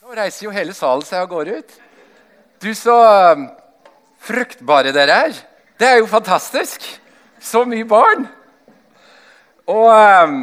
Nå 0.00 0.14
reiser 0.16 0.46
jo 0.46 0.50
hele 0.54 0.72
salen 0.72 1.04
seg 1.04 1.26
og 1.26 1.32
går 1.34 1.48
ut. 1.58 1.72
Du, 2.64 2.70
så 2.72 2.94
um, 3.36 3.42
fruktbare 4.24 4.94
dere 4.96 5.16
er. 5.26 5.40
Det 5.76 5.88
er 5.90 5.98
jo 5.98 6.06
fantastisk. 6.08 6.86
Så 7.36 7.66
mye 7.68 7.84
barn. 7.84 8.22
Og 9.68 9.90
um, 9.92 10.38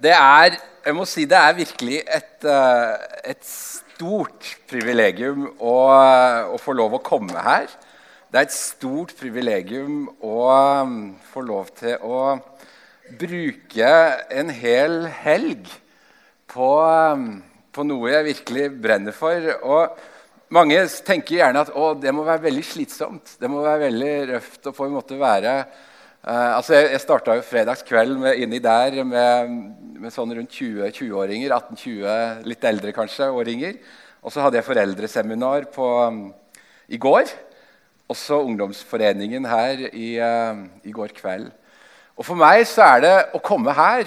det 0.00 0.14
er 0.16 0.56
Jeg 0.86 0.96
må 0.96 1.04
si 1.04 1.26
det 1.28 1.36
er 1.36 1.58
virkelig 1.58 1.98
et, 2.16 2.46
uh, 2.48 2.96
et 3.20 3.44
stort 3.44 4.48
privilegium 4.70 5.50
å, 5.60 5.74
å, 6.54 6.56
få 6.62 6.72
lov 6.78 6.96
å 6.96 7.02
komme 7.04 7.42
her. 7.44 7.66
Det 8.32 8.40
er 8.40 8.46
et 8.48 8.54
stort 8.54 9.12
privilegium 9.18 10.06
å 10.24 10.38
um, 10.86 10.96
få 11.34 11.44
lov 11.44 11.68
til 11.82 12.00
å 12.00 12.38
bruke 13.20 13.92
en 14.32 14.54
hel 14.62 15.04
helg 15.18 15.68
på, 16.48 16.70
på 17.76 17.84
noe 17.84 18.12
jeg 18.12 18.28
virkelig 18.30 18.68
brenner 18.82 19.16
for. 19.16 19.50
Og 19.68 20.54
mange 20.56 20.78
tenker 21.06 21.40
gjerne 21.40 21.64
at 21.66 21.74
å, 21.74 21.90
det 21.98 22.14
må 22.14 22.24
være 22.26 22.46
veldig 22.46 22.64
slitsomt. 22.64 23.36
Det 23.40 23.50
må 23.50 23.64
være 23.64 23.88
veldig 23.88 24.14
røft 24.32 24.70
å 24.70 24.74
på 24.76 24.86
en 24.86 24.94
måte 24.94 25.18
være 25.20 25.58
uh, 25.64 26.56
altså 26.56 26.76
Jeg, 26.76 26.92
jeg 26.94 27.02
starta 27.04 27.36
jo 27.36 27.44
fredagskveld 27.46 28.28
inni 28.36 28.62
der 28.62 29.00
med, 29.04 29.52
med 30.00 30.14
sånn 30.14 30.34
rundt 30.38 30.54
20-åringer. 30.54 31.52
18-20, 31.52 32.46
litt 32.48 32.68
eldre 32.70 32.94
kanskje, 32.96 33.30
åringer. 33.34 33.80
Og 34.26 34.34
så 34.34 34.42
hadde 34.42 34.58
jeg 34.58 34.66
foreldreseminar 34.66 35.68
på, 35.74 35.90
um, 36.06 36.22
i 36.88 36.98
går. 36.98 37.30
Også 38.10 38.38
ungdomsforeningen 38.46 39.46
her 39.50 39.88
i, 39.90 40.16
uh, 40.22 40.64
i 40.86 40.94
går 40.94 41.14
kveld. 41.18 41.50
Og 42.16 42.24
for 42.24 42.38
meg 42.38 42.62
så 42.70 42.86
er 42.94 43.02
det 43.04 43.16
å 43.36 43.42
komme 43.44 43.74
her 43.76 44.06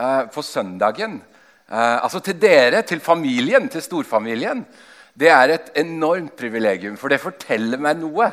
uh, 0.00 0.24
på 0.32 0.42
søndagen, 0.46 1.18
altså 1.70 2.20
til 2.24 2.38
dere, 2.40 2.82
til 2.82 3.00
familien, 3.00 3.68
til 3.70 3.82
storfamilien, 3.82 4.64
det 5.14 5.28
er 5.30 5.54
et 5.54 5.70
enormt 5.78 6.34
privilegium. 6.38 6.96
For 6.98 7.12
det 7.12 7.20
forteller 7.22 7.78
meg 7.78 8.00
noe 8.00 8.30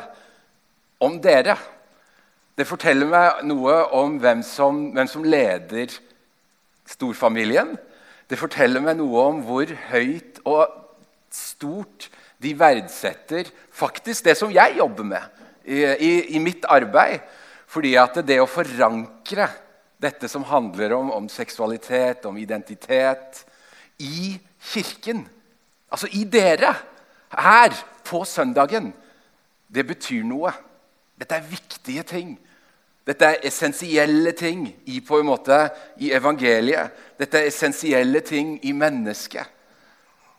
om 1.04 1.18
dere. 1.22 1.56
Det 2.58 2.66
forteller 2.66 3.06
meg 3.06 3.44
noe 3.46 3.76
om 3.94 4.16
hvem 4.18 4.42
som, 4.46 4.88
hvem 4.94 5.10
som 5.10 5.26
leder 5.26 5.92
storfamilien. 6.88 7.76
Det 8.28 8.38
forteller 8.40 8.82
meg 8.82 8.98
noe 8.98 9.26
om 9.30 9.42
hvor 9.46 9.70
høyt 9.92 10.40
og 10.48 10.66
stort 11.32 12.08
de 12.42 12.54
verdsetter 12.58 13.50
faktisk 13.74 14.26
det 14.26 14.36
som 14.38 14.50
jeg 14.54 14.78
jobber 14.78 15.06
med 15.06 15.44
i, 15.64 15.82
i, 15.82 16.12
i 16.36 16.42
mitt 16.42 16.66
arbeid. 16.70 17.22
Fordi 17.68 17.94
at 18.00 18.18
det 18.24 18.40
å 18.40 18.48
forankre 18.48 19.48
dette 19.98 20.28
som 20.30 20.46
handler 20.46 20.94
om, 20.96 21.10
om 21.10 21.28
seksualitet, 21.28 22.26
om 22.26 22.38
identitet, 22.38 23.44
i 23.98 24.38
Kirken, 24.72 25.24
altså 25.90 26.08
i 26.14 26.24
dere, 26.24 26.74
her 27.34 27.74
på 28.06 28.22
søndagen, 28.24 28.92
det 29.68 29.84
betyr 29.86 30.24
noe. 30.24 30.52
Dette 31.18 31.36
er 31.36 31.50
viktige 31.50 32.04
ting. 32.06 32.36
Dette 33.08 33.26
er 33.26 33.46
essensielle 33.48 34.32
ting 34.36 34.66
i, 34.86 35.00
på 35.00 35.20
en 35.20 35.28
måte, 35.28 35.58
i 35.98 36.12
evangeliet. 36.14 36.94
Dette 37.18 37.40
er 37.40 37.50
essensielle 37.50 38.20
ting 38.24 38.58
i 38.62 38.74
mennesket. 38.76 39.54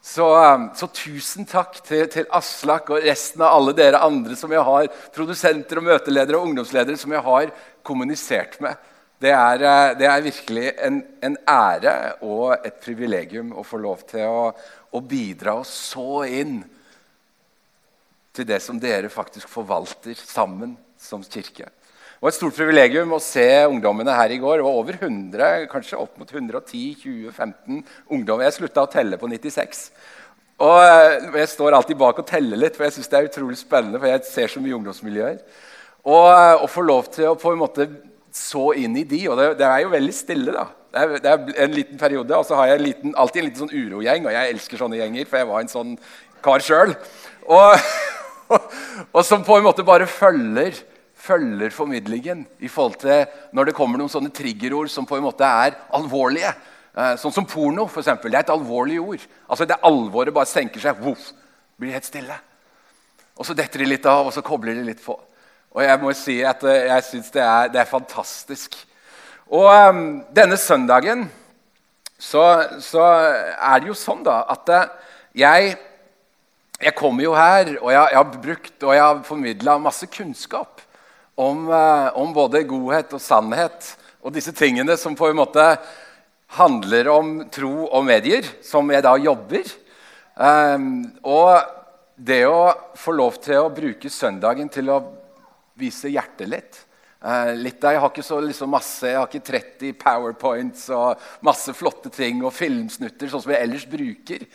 Så, 0.02 0.23
um, 0.23 0.69
så, 0.77 0.87
tusen 0.95 1.47
takk 1.49 1.81
til, 1.83 2.05
til, 2.07 2.27
Aslak 2.31 2.87
og 2.93 3.03
resten 3.03 3.41
av 3.43 3.57
alle 3.57 3.73
dere 3.75 3.99
andre 3.99 4.37
som 4.39 4.53
jeg 4.53 4.63
har, 4.63 4.87
produsenter 5.15 5.81
og 5.81 5.89
møteledere 5.89 6.39
og 6.39 6.47
ungdomsledere 6.47 6.97
som 6.97 7.11
jeg 7.11 7.25
har 7.25 7.52
kommunisert 7.83 8.55
med. 8.63 8.77
Det 9.20 9.31
er, 9.36 9.64
uh, 9.64 9.94
det 10.00 10.08
er 10.08 10.22
virkelig 10.23 10.67
en, 10.80 11.02
en, 11.25 11.38
ære 11.44 11.95
og 12.23 12.53
et 12.64 12.78
privilegium 12.80 13.52
å 13.52 13.66
få 13.67 13.80
lov 13.84 14.06
til 14.08 14.23
å, 14.23 14.45
å 14.95 15.02
bidra 15.03 15.58
og 15.59 15.67
så 15.67 16.23
inn 16.23 16.61
til 18.36 18.48
det 18.48 18.61
som 18.64 18.80
dere 18.80 19.11
faktisk 19.11 19.50
forvalter 19.52 20.16
sammen 20.16 20.78
som 21.00 21.26
kirke. 21.26 21.67
Det 22.20 22.26
var 22.26 22.33
et 22.33 22.36
stort 22.36 22.55
privilegium 22.55 23.14
å 23.16 23.21
se 23.23 23.45
ungdommene 23.64 24.11
her 24.11 24.32
i 24.36 24.39
går. 24.39 24.60
Det 24.60 24.66
var 24.66 24.80
over 24.82 24.98
100, 24.98 25.67
kanskje 25.72 25.99
opp 25.99 26.17
mot 26.20 26.32
110-20-15 26.32 27.77
ungdommer. 28.11 28.43
Jeg 28.43 28.58
slutta 28.58 28.83
å 28.83 28.89
telle 28.92 29.20
på 29.20 29.30
96. 29.32 29.86
Og 30.60 30.80
eh, 30.83 31.30
Jeg 31.39 31.52
står 31.54 31.77
alltid 31.77 31.99
bak 31.99 32.20
og 32.20 32.27
teller 32.27 32.60
litt, 32.60 32.76
for 32.76 32.88
jeg 32.88 32.98
synes 32.98 33.11
det 33.11 33.20
er 33.20 33.30
utrolig 33.30 33.60
spennende. 33.60 34.02
for 34.02 34.11
jeg 34.11 34.27
ser 34.27 34.52
så 34.52 34.64
mye 34.64 34.76
ungdomsmiljøer. 34.76 35.39
Og 36.11 36.27
eh, 36.33 36.55
å 36.60 36.67
få 36.67 36.83
lov 36.83 37.08
til 37.16 37.32
å 37.32 37.38
på 37.39 37.54
en 37.55 37.64
måte 37.64 37.88
så 38.36 38.72
inn 38.78 38.98
i 39.00 39.06
de, 39.08 39.23
og 39.30 39.40
det, 39.40 39.48
det 39.62 39.67
er 39.67 39.84
jo 39.84 39.94
veldig 39.94 40.16
stille. 40.16 40.54
da. 40.56 40.67
Det 40.90 41.02
er, 41.02 41.16
det 41.22 41.32
er, 41.32 41.50
en 41.66 41.76
liten 41.78 42.02
periode, 42.02 42.38
og 42.38 42.45
så 42.48 42.58
har 42.58 42.72
jeg 42.72 42.80
en 42.80 42.86
liten, 42.86 43.16
alltid 43.17 43.42
en 43.42 43.50
liten 43.50 43.64
sånn 43.64 43.76
urogjeng. 43.76 44.26
Og 44.26 44.36
jeg 44.36 44.54
elsker 44.54 44.82
sånne 44.82 45.02
gjenger, 45.02 45.28
for 45.30 45.42
jeg 45.42 45.50
var 45.50 45.66
en 45.66 45.73
sånn 45.73 45.98
kar 46.45 46.66
sjøl. 46.66 46.95
Og, 47.50 47.90
og 49.16 49.22
som 49.28 49.45
på 49.45 49.60
en 49.60 49.67
måte 49.70 49.86
bare 49.88 50.10
følger 50.10 50.78
følger 51.20 51.73
formidlingen 51.76 52.45
i 52.64 52.70
forhold 52.72 53.00
til 53.02 53.26
når 53.56 53.70
det 53.70 53.76
kommer 53.78 54.00
noen 54.00 54.12
sånne 54.12 54.32
triggerord 54.34 54.92
som 54.92 55.08
på 55.08 55.17
en 55.17 55.26
måte 55.26 55.46
er 55.46 55.76
alvorlige. 55.96 56.54
Eh, 56.96 57.16
sånn 57.22 57.36
som 57.36 57.48
porno. 57.48 57.88
For 57.92 58.02
eksempel. 58.02 58.32
det 58.32 58.40
er 58.40 58.48
et 58.48 58.56
alvorlig 58.56 59.00
ord. 59.02 59.26
Altså 59.48 59.67
Det 59.67 59.82
alvoret 59.84 60.34
bare 60.34 60.50
senker 60.50 60.82
seg. 60.84 61.02
Woof, 61.04 61.32
blir 61.80 61.94
helt 61.96 62.08
stille. 62.08 62.40
Og 63.40 63.48
så 63.48 63.56
detter 63.56 63.84
de 63.84 63.92
litt 63.94 64.06
av, 64.10 64.28
og 64.28 64.34
så 64.36 64.44
kobler 64.44 64.76
de 64.76 64.84
litt 64.84 65.04
på. 65.04 65.16
Og 65.75 65.83
jeg 65.85 66.02
må 66.02 66.13
si 66.17 66.39
at 66.45 66.63
eh, 66.65 66.87
jeg 66.89 67.05
syns 67.05 67.30
det, 67.33 67.43
det, 67.73 67.81
er 67.81 67.89
fantastisk. 67.89 68.77
Og 69.49 69.67
um, 69.69 70.02
denne 70.33 70.57
søndagen 70.57 71.27
så, 72.19 72.43
så, 72.81 73.03
er 73.53 73.80
det 73.80 73.91
jo 73.91 73.97
sånn 73.97 74.25
da 74.25 74.41
at 74.49 74.69
jeg, 75.37 75.75
jeg 76.81 76.95
kommer 76.97 77.25
jo 77.25 77.35
her, 77.37 77.75
og 77.80 77.93
jeg, 77.93 78.02
jeg 78.02 78.19
har 78.19 78.33
brukt 78.33 78.85
og 78.85 78.93
jeg 78.95 79.05
har 79.05 79.23
formidla 79.25 79.77
masse 79.81 80.09
kunnskap 80.11 80.81
om, 81.39 81.69
uh, 81.69 82.09
om, 82.17 82.33
både 82.36 82.65
godhet 82.67 83.13
og 83.15 83.23
sannhet 83.23 83.93
og 84.19 84.33
disse 84.36 84.51
tingene 84.57 84.97
som 84.99 85.15
på 85.15 85.30
en 85.30 85.39
måte 85.39 85.65
handler 86.57 87.11
om 87.13 87.36
tro 87.53 87.86
og 87.86 88.03
medier, 88.09 88.47
som 88.65 88.89
jeg 88.89 89.05
da 89.05 89.13
jobber. 89.21 89.69
Um, 90.33 91.05
og 91.21 91.61
det 92.17 92.41
å 92.49 92.73
få 92.97 93.13
lov 93.15 93.37
til 93.43 93.61
å 93.61 93.71
bruke 93.71 94.09
søndagen 94.11 94.67
til 94.73 94.89
å 94.91 94.99
vise 95.80 96.12
hjertet 96.12 96.50
litt. 96.52 96.80
Uh, 97.20 97.52
litt 97.60 97.84
Jeg 97.84 98.00
har 98.00 98.12
ikke 98.14 98.23
så 98.23 98.38
liksom, 98.40 98.72
masse, 98.72 99.10
jeg 99.10 99.20
har 99.20 99.28
ikke 99.28 99.48
30 99.50 99.95
powerpoints 100.00 100.86
og 100.95 101.20
masse 101.44 101.73
flotte 101.76 102.12
ting 102.16 102.40
og 102.45 102.56
filmsnutter, 102.56 103.28
sånn 103.28 103.44
som 103.44 103.52
jeg 103.52 103.66
ellers 103.66 103.88
bruker. 103.92 104.45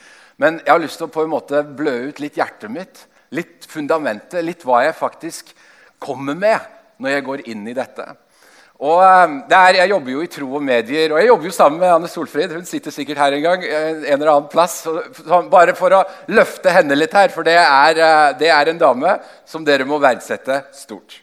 Men 0.41 0.59
jeg 0.63 0.73
har 0.73 0.81
lyst 0.81 0.97
til 0.99 1.07
å 1.07 1.13
på 1.13 1.25
en 1.25 1.33
måte 1.35 1.61
blø 1.77 1.93
ut 2.09 2.21
litt 2.23 2.39
hjertet 2.41 2.73
mitt, 2.73 3.05
litt 3.37 3.67
fundamentet, 3.69 4.41
litt 4.43 4.65
hva 4.65 4.81
jeg 4.87 4.97
faktisk 4.97 5.53
kommer 6.01 6.37
med 6.37 6.57
når 7.01 7.17
jeg 7.17 7.27
går 7.29 7.45
inn 7.53 7.67
i 7.69 7.77
dette. 7.77 8.07
Og 8.83 8.99
ehm, 8.99 9.35
er, 9.47 9.77
Jeg 9.79 9.89
jobber 9.93 10.11
jo 10.11 10.21
i 10.23 10.29
tro 10.31 10.47
og 10.57 10.63
medier, 10.63 11.13
og 11.13 11.19
jeg 11.21 11.29
jobber 11.29 11.47
jo 11.47 11.55
sammen 11.55 11.79
med 11.79 11.93
Anne 11.93 12.09
Solfrid. 12.11 12.51
Hun 12.51 12.65
sitter 12.67 12.91
sikkert 12.91 13.21
her 13.23 13.35
en 13.37 13.45
gang, 13.45 13.63
eh, 13.63 13.91
en 14.11 14.17
eller 14.17 14.31
annen 14.33 14.49
plass. 14.51 14.81
Bare 15.51 15.75
for 15.77 15.95
å 15.95 16.03
løfte 16.27 16.73
henne 16.75 16.97
litt 16.97 17.15
her, 17.15 17.31
for 17.31 17.47
det 17.47 17.55
er, 17.55 18.01
eh, 18.03 18.33
det 18.39 18.49
er 18.51 18.71
en 18.71 18.81
dame 18.81 19.19
som 19.47 19.63
dere 19.63 19.87
må 19.87 19.99
verdsette 20.03 20.65
stort. 20.75 21.21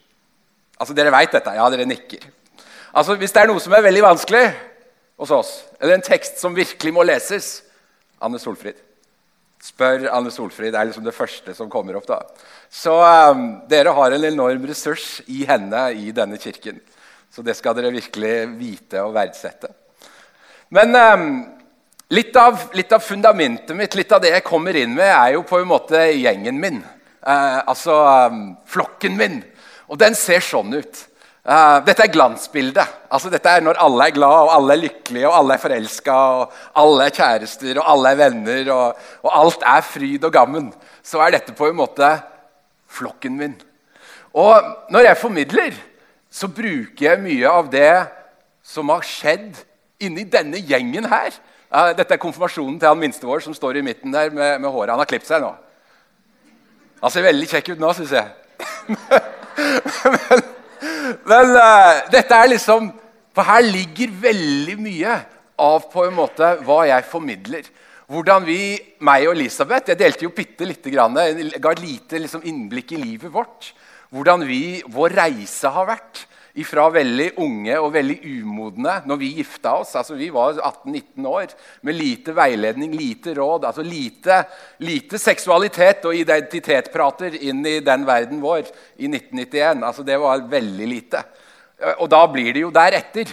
Altså, 0.81 0.97
Dere 0.97 1.13
veit 1.15 1.31
dette? 1.31 1.53
Ja, 1.55 1.69
dere 1.71 1.87
nikker. 1.87 2.25
Altså, 2.95 3.15
Hvis 3.15 3.33
det 3.33 3.43
er 3.43 3.47
noe 3.47 3.61
som 3.61 3.73
er 3.77 3.85
veldig 3.85 4.03
vanskelig 4.03 4.47
hos 5.21 5.31
oss, 5.31 5.51
eller 5.81 5.95
en 5.95 6.03
tekst 6.03 6.41
som 6.41 6.57
virkelig 6.57 6.93
må 6.93 7.05
leses 7.07 7.63
Anne 8.21 8.41
Solfrid. 8.43 8.75
Spør 9.63 10.09
Anne 10.11 10.33
Solfrid. 10.35 10.73
Det 10.73 10.81
er 10.81 10.89
liksom 10.89 11.05
det 11.05 11.15
første 11.15 11.55
som 11.55 11.71
kommer 11.71 11.95
opp. 12.01 12.09
da. 12.09 12.19
Så 12.71 12.97
um, 12.99 13.63
dere 13.71 13.95
har 13.95 14.11
en 14.11 14.25
enorm 14.25 14.67
ressurs 14.67 15.21
i 15.29 15.45
henne 15.47 15.93
i 15.95 16.11
denne 16.11 16.41
kirken. 16.43 16.81
Så 17.33 17.41
det 17.41 17.55
skal 17.57 17.77
dere 17.79 17.95
virkelig 17.95 18.35
vite 18.59 19.01
og 19.07 19.15
verdsette. 19.15 19.71
Men 20.77 20.97
eh, 20.97 21.23
litt, 22.13 22.35
av, 22.37 22.67
litt, 22.77 22.93
av, 22.93 23.01
fundamentet 23.01 23.77
mitt, 23.77 23.97
litt 23.97 24.13
av 24.13 24.21
det 24.21 24.35
jeg 24.35 24.45
kommer 24.45 24.77
inn 24.77 24.93
med, 24.93 25.09
er 25.09 25.39
jo 25.39 25.47
på 25.49 25.63
en 25.63 25.71
måte 25.71 26.03
gjengen 26.13 26.61
min. 26.61 26.83
Eh, 27.25 27.59
altså 27.65 27.97
um, 28.29 28.43
flokken 28.69 29.17
min. 29.17 29.41
Og 29.89 29.97
den 30.01 30.17
ser 30.19 30.45
sånn 30.45 30.75
ut. 30.77 31.01
Eh, 31.43 31.79
dette 31.87 32.05
er 32.05 32.13
glansbildet. 32.13 32.99
Altså, 33.09 33.31
dette 33.33 33.49
er 33.51 33.65
når 33.65 33.81
alle 33.83 34.11
er 34.11 34.17
glad, 34.19 34.37
og 34.45 34.53
alle 34.59 34.77
er 34.77 34.83
lykkelige, 34.85 35.29
og 35.31 35.37
alle 35.39 35.57
er 35.57 35.63
forelska, 35.63 36.19
og 36.37 36.83
alle 36.85 37.07
er 37.09 37.17
kjærester, 37.17 37.81
og 37.81 37.89
alle 37.95 38.13
er 38.13 38.21
venner, 38.21 38.73
og, 38.77 39.07
og, 39.25 39.31
alt 39.41 39.65
er 39.73 39.87
fryd 39.87 40.29
og 40.29 40.35
gammen. 40.37 40.69
Så 41.01 41.25
er 41.25 41.33
dette 41.35 41.57
på 41.57 41.71
en 41.71 41.81
måte 41.81 42.13
flokken 42.93 43.41
min. 43.41 43.57
Og 44.37 44.69
når 44.93 45.09
jeg 45.09 45.21
formidler, 45.21 45.81
så 46.33 46.49
bruker 46.49 47.05
jeg 47.11 47.21
mye 47.23 47.49
av 47.51 47.69
det 47.73 48.07
som 48.65 48.89
har 48.93 49.05
skjedd 49.05 49.59
inni 50.03 50.25
denne 50.29 50.61
gjengen 50.65 51.07
her. 51.11 51.35
Dette 51.97 52.17
er 52.17 52.21
konfirmasjonen 52.21 52.79
til 52.81 52.91
han 52.91 53.01
minste 53.01 53.29
vår 53.29 53.45
som 53.45 53.57
står 53.57 53.81
i 53.81 53.85
midten 53.85 54.13
der 54.15 54.33
med, 54.33 54.61
med 54.61 54.71
håret. 54.73 54.95
Han 54.95 55.03
har 55.03 55.09
klippet 55.09 55.29
seg 55.29 55.45
nå. 55.45 55.53
Han 57.03 57.13
ser 57.13 57.27
veldig 57.27 57.49
kjekk 57.51 57.73
ut 57.75 57.83
nå, 57.83 57.93
syns 57.97 58.17
jeg. 58.17 58.29
Men, 59.53 60.43
men 61.29 61.51
uh, 61.55 62.09
dette 62.11 62.37
er 62.37 62.49
liksom 62.49 62.87
For 63.35 63.45
her 63.47 63.63
ligger 63.65 64.13
veldig 64.23 64.77
mye 64.81 65.17
av 65.61 65.85
på 65.93 66.07
en 66.07 66.15
måte 66.17 66.55
hva 66.65 66.83
jeg 66.89 67.05
formidler. 67.11 67.69
hvordan 68.07 68.45
vi, 68.45 68.79
meg 69.01 69.27
og 69.29 69.35
Elisabeth 69.37 69.91
Jeg 69.93 70.01
delte 70.01 70.25
jo 70.25 70.33
bitte 70.35 70.65
lite 70.69 70.91
grann, 70.91 71.15
ga 71.15 71.73
et 71.73 71.85
lite 71.85 72.19
liksom, 72.19 72.43
innblikk 72.45 72.93
i 72.93 73.03
livet 73.03 73.33
vårt. 73.33 73.73
Hvordan 74.13 74.45
vi, 74.45 74.83
vår 74.93 75.15
reise 75.17 75.71
har 75.73 75.89
vært 75.89 76.27
fra 76.69 76.85
veldig 76.93 77.31
unge 77.41 77.77
og 77.81 77.95
veldig 77.95 78.19
umodne 78.29 78.99
når 79.09 79.21
vi 79.23 79.31
gifta 79.39 79.73
oss. 79.81 79.95
Altså, 79.97 80.19
vi 80.19 80.29
var 80.33 80.59
18-19 80.59 81.29
år 81.29 81.55
med 81.89 81.97
lite 81.97 82.35
veiledning, 82.37 82.93
lite 82.93 83.33
råd. 83.39 83.65
altså 83.65 83.83
lite, 83.83 84.43
lite 84.85 85.19
seksualitet 85.19 86.05
og 86.05 86.17
identitetprater 86.17 87.39
inn 87.41 87.65
i 87.65 87.79
den 87.81 88.05
verden 88.07 88.43
vår 88.45 88.69
i 88.99 89.09
1991. 89.09 89.81
Altså, 89.81 90.05
det 90.05 90.19
var 90.21 90.45
veldig 90.51 90.89
lite. 90.89 91.23
Og 91.99 92.11
da 92.13 92.27
blir 92.29 92.53
det 92.53 92.67
jo 92.67 92.75
deretter. 92.75 93.33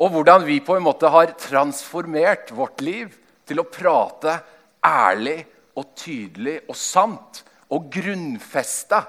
Og 0.00 0.12
hvordan 0.12 0.44
vi 0.44 0.60
på 0.60 0.76
en 0.76 0.84
måte 0.84 1.08
har 1.08 1.32
transformert 1.40 2.52
vårt 2.52 2.84
liv 2.84 3.16
til 3.48 3.60
å 3.60 3.68
prate 3.68 4.36
ærlig 4.84 5.40
og 5.80 5.94
tydelig 5.96 6.60
og 6.68 6.76
sant 6.76 7.42
og 7.72 7.88
grunnfesta 7.92 9.00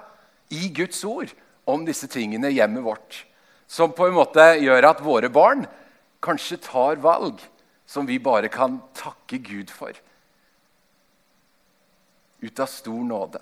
i 0.52 0.70
Guds 0.76 1.04
ord 1.08 1.32
om 1.70 1.86
disse 1.88 2.08
tingene 2.12 2.52
i 2.52 2.58
hjemmet 2.60 2.84
vårt 2.86 3.26
som 3.72 3.94
på 3.96 4.10
en 4.10 4.18
måte 4.18 4.44
gjør 4.60 4.90
at 4.90 5.04
våre 5.04 5.30
barn 5.32 5.64
kanskje 6.24 6.60
tar 6.66 7.00
valg 7.00 7.40
som 7.88 8.08
vi 8.08 8.18
bare 8.20 8.52
kan 8.52 8.82
takke 8.96 9.40
Gud 9.40 9.72
for. 9.72 9.96
Ut 12.42 12.60
av 12.60 12.68
stor 12.68 13.06
nåde. 13.08 13.40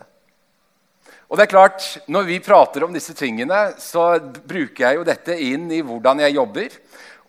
Og 1.30 1.38
det 1.38 1.48
er 1.48 1.52
klart, 1.54 1.98
Når 2.08 2.24
vi 2.28 2.40
prater 2.46 2.84
om 2.84 2.94
disse 2.94 3.14
tingene, 3.14 3.74
så 3.78 4.20
bruker 4.20 4.86
jeg 4.86 4.96
jo 5.00 5.04
dette 5.08 5.34
inn 5.34 5.70
i 5.72 5.82
hvordan 5.82 6.22
jeg 6.22 6.36
jobber. 6.38 6.78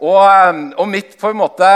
Og, 0.01 0.21
eh, 0.21 0.61
og 0.77 0.89
mitt 0.89 1.19
på 1.21 1.31
en 1.31 1.41
måte 1.41 1.71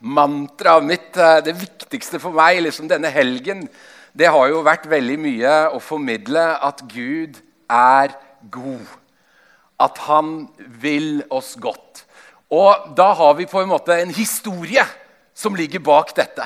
mantra, 0.00 0.80
mitt, 0.80 1.16
eh, 1.16 1.40
det 1.40 1.54
viktigste 1.54 2.18
for 2.18 2.32
meg 2.32 2.62
liksom 2.62 2.88
denne 2.88 3.10
helgen, 3.10 3.68
det 4.12 4.28
har 4.28 4.48
jo 4.50 4.64
vært 4.64 4.88
veldig 4.90 5.18
mye 5.20 5.52
å 5.72 5.80
formidle 5.80 6.42
at 6.60 6.84
Gud 6.92 7.38
er 7.72 8.12
god 8.52 8.98
at 9.82 9.98
han 10.06 10.32
vil 10.82 11.22
oss 11.32 11.54
godt. 11.60 12.04
Og 12.52 12.92
da 12.96 13.12
har 13.16 13.38
vi 13.38 13.48
på 13.48 13.62
en 13.62 13.70
måte 13.72 13.96
en 13.96 14.12
historie 14.14 14.84
som 15.34 15.56
ligger 15.56 15.82
bak 15.82 16.12
dette. 16.16 16.44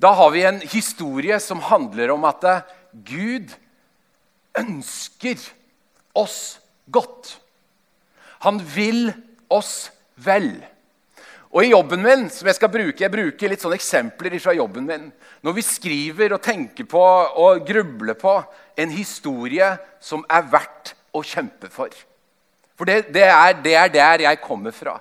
Da 0.00 0.12
har 0.16 0.30
vi 0.32 0.44
en 0.48 0.60
historie 0.60 1.40
som 1.40 1.62
handler 1.64 2.12
om 2.14 2.24
at 2.28 2.44
eh, 2.48 2.62
Gud 2.92 3.52
ønsker 4.58 5.40
oss 6.16 6.60
godt. 6.92 7.38
Han 8.44 8.60
vil 8.74 9.10
oss 9.52 9.90
vel. 10.16 10.52
Og 11.50 11.64
i 11.64 11.72
jobben 11.72 12.02
min, 12.02 12.28
som 12.30 12.46
Jeg 12.46 12.58
skal 12.60 12.70
bruke, 12.70 13.02
jeg 13.02 13.10
bruker 13.10 13.50
litt 13.50 13.62
sånne 13.62 13.78
eksempler 13.80 14.36
fra 14.38 14.54
jobben 14.54 14.86
min. 14.86 15.08
Når 15.42 15.56
vi 15.56 15.66
skriver 15.66 16.36
og 16.36 16.42
tenker 16.44 16.86
på 16.86 17.02
og 17.02 17.64
grubler 17.66 18.14
på 18.14 18.36
en 18.78 18.92
historie 18.94 19.72
som 20.00 20.22
er 20.30 20.46
verdt 20.46 20.94
å 21.12 21.24
kjempe 21.26 21.70
for. 21.72 21.90
For 22.78 22.86
det, 22.88 23.10
det, 23.12 23.26
er, 23.26 23.56
det, 23.60 23.74
er, 23.74 23.90
der 23.92 24.26
jeg 24.28 24.40
kommer 24.44 24.72
fra. 24.72 25.00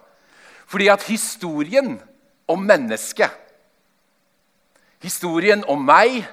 Fordi 0.69 0.90
at 0.92 1.06
historien 1.07 2.00
om 2.50 2.66
mennesket, 2.66 3.30
historien 5.06 5.62
om 5.69 5.86
meg 5.86 6.24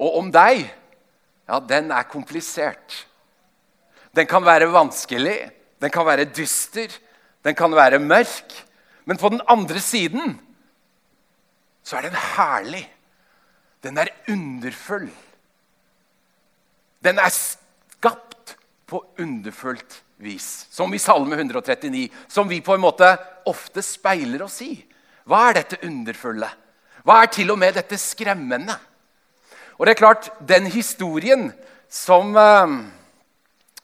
og 0.00 0.20
om 0.22 0.30
deg, 0.32 0.64
ja, 1.50 1.58
den 1.58 1.90
er 1.92 2.08
komplisert. 2.08 3.02
Den 4.14 4.28
kan 4.30 4.44
være 4.46 4.70
vanskelig, 4.72 5.50
den 5.82 5.92
kan 5.92 6.06
være 6.06 6.30
dyster, 6.30 6.94
den 7.44 7.58
kan 7.58 7.74
være 7.74 8.00
mørk. 8.00 8.54
Men 9.04 9.18
på 9.18 9.30
den 9.32 9.42
andre 9.50 9.80
siden 9.82 10.36
så 11.82 11.98
er 11.98 12.06
den 12.06 12.18
herlig. 12.36 12.84
Den 13.82 13.98
er 13.98 14.12
underfull. 14.30 15.08
Den 17.02 17.18
er 17.18 17.32
skapt 17.34 18.54
på 18.86 19.00
underfullt 19.18 20.02
vis. 20.22 20.66
Som 20.70 20.94
i 20.94 21.00
Salme 21.02 21.34
139, 21.34 22.08
som 22.28 22.48
vi 22.48 22.60
på 22.62 22.76
en 22.76 22.84
måte 22.84 23.10
ofte 23.50 23.82
speiler 23.82 24.44
oss 24.46 24.60
i. 24.62 24.76
Hva 25.26 25.48
er 25.48 25.58
dette 25.58 25.80
underfulle? 25.86 26.48
Hva 27.02 27.18
er 27.22 27.30
til 27.34 27.50
og 27.50 27.58
med 27.58 27.74
dette 27.78 27.98
skremmende? 27.98 28.76
Og 29.78 29.86
det 29.86 29.96
er 29.96 30.02
klart, 30.02 30.28
den 30.46 30.68
historien 30.70 31.48
som 31.90 32.36
eh, 32.38 32.74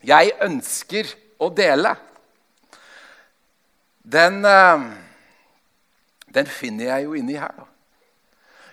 jeg 0.07 0.37
ønsker 0.45 1.11
å 1.43 1.49
dele, 1.51 1.97
den, 4.09 4.39
eh, 4.47 4.85
den 6.39 6.49
finner 6.51 6.93
jeg 6.93 7.09
jo 7.09 7.17
inni 7.19 7.37
her. 7.39 7.53
da. 7.57 7.67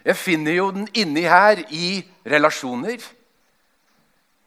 Jeg 0.05 0.17
finner 0.21 0.53
jo 0.53 0.69
den 0.71 0.87
inni 0.93 1.25
her 1.25 1.63
i 1.73 1.87
relasjoner, 2.29 3.01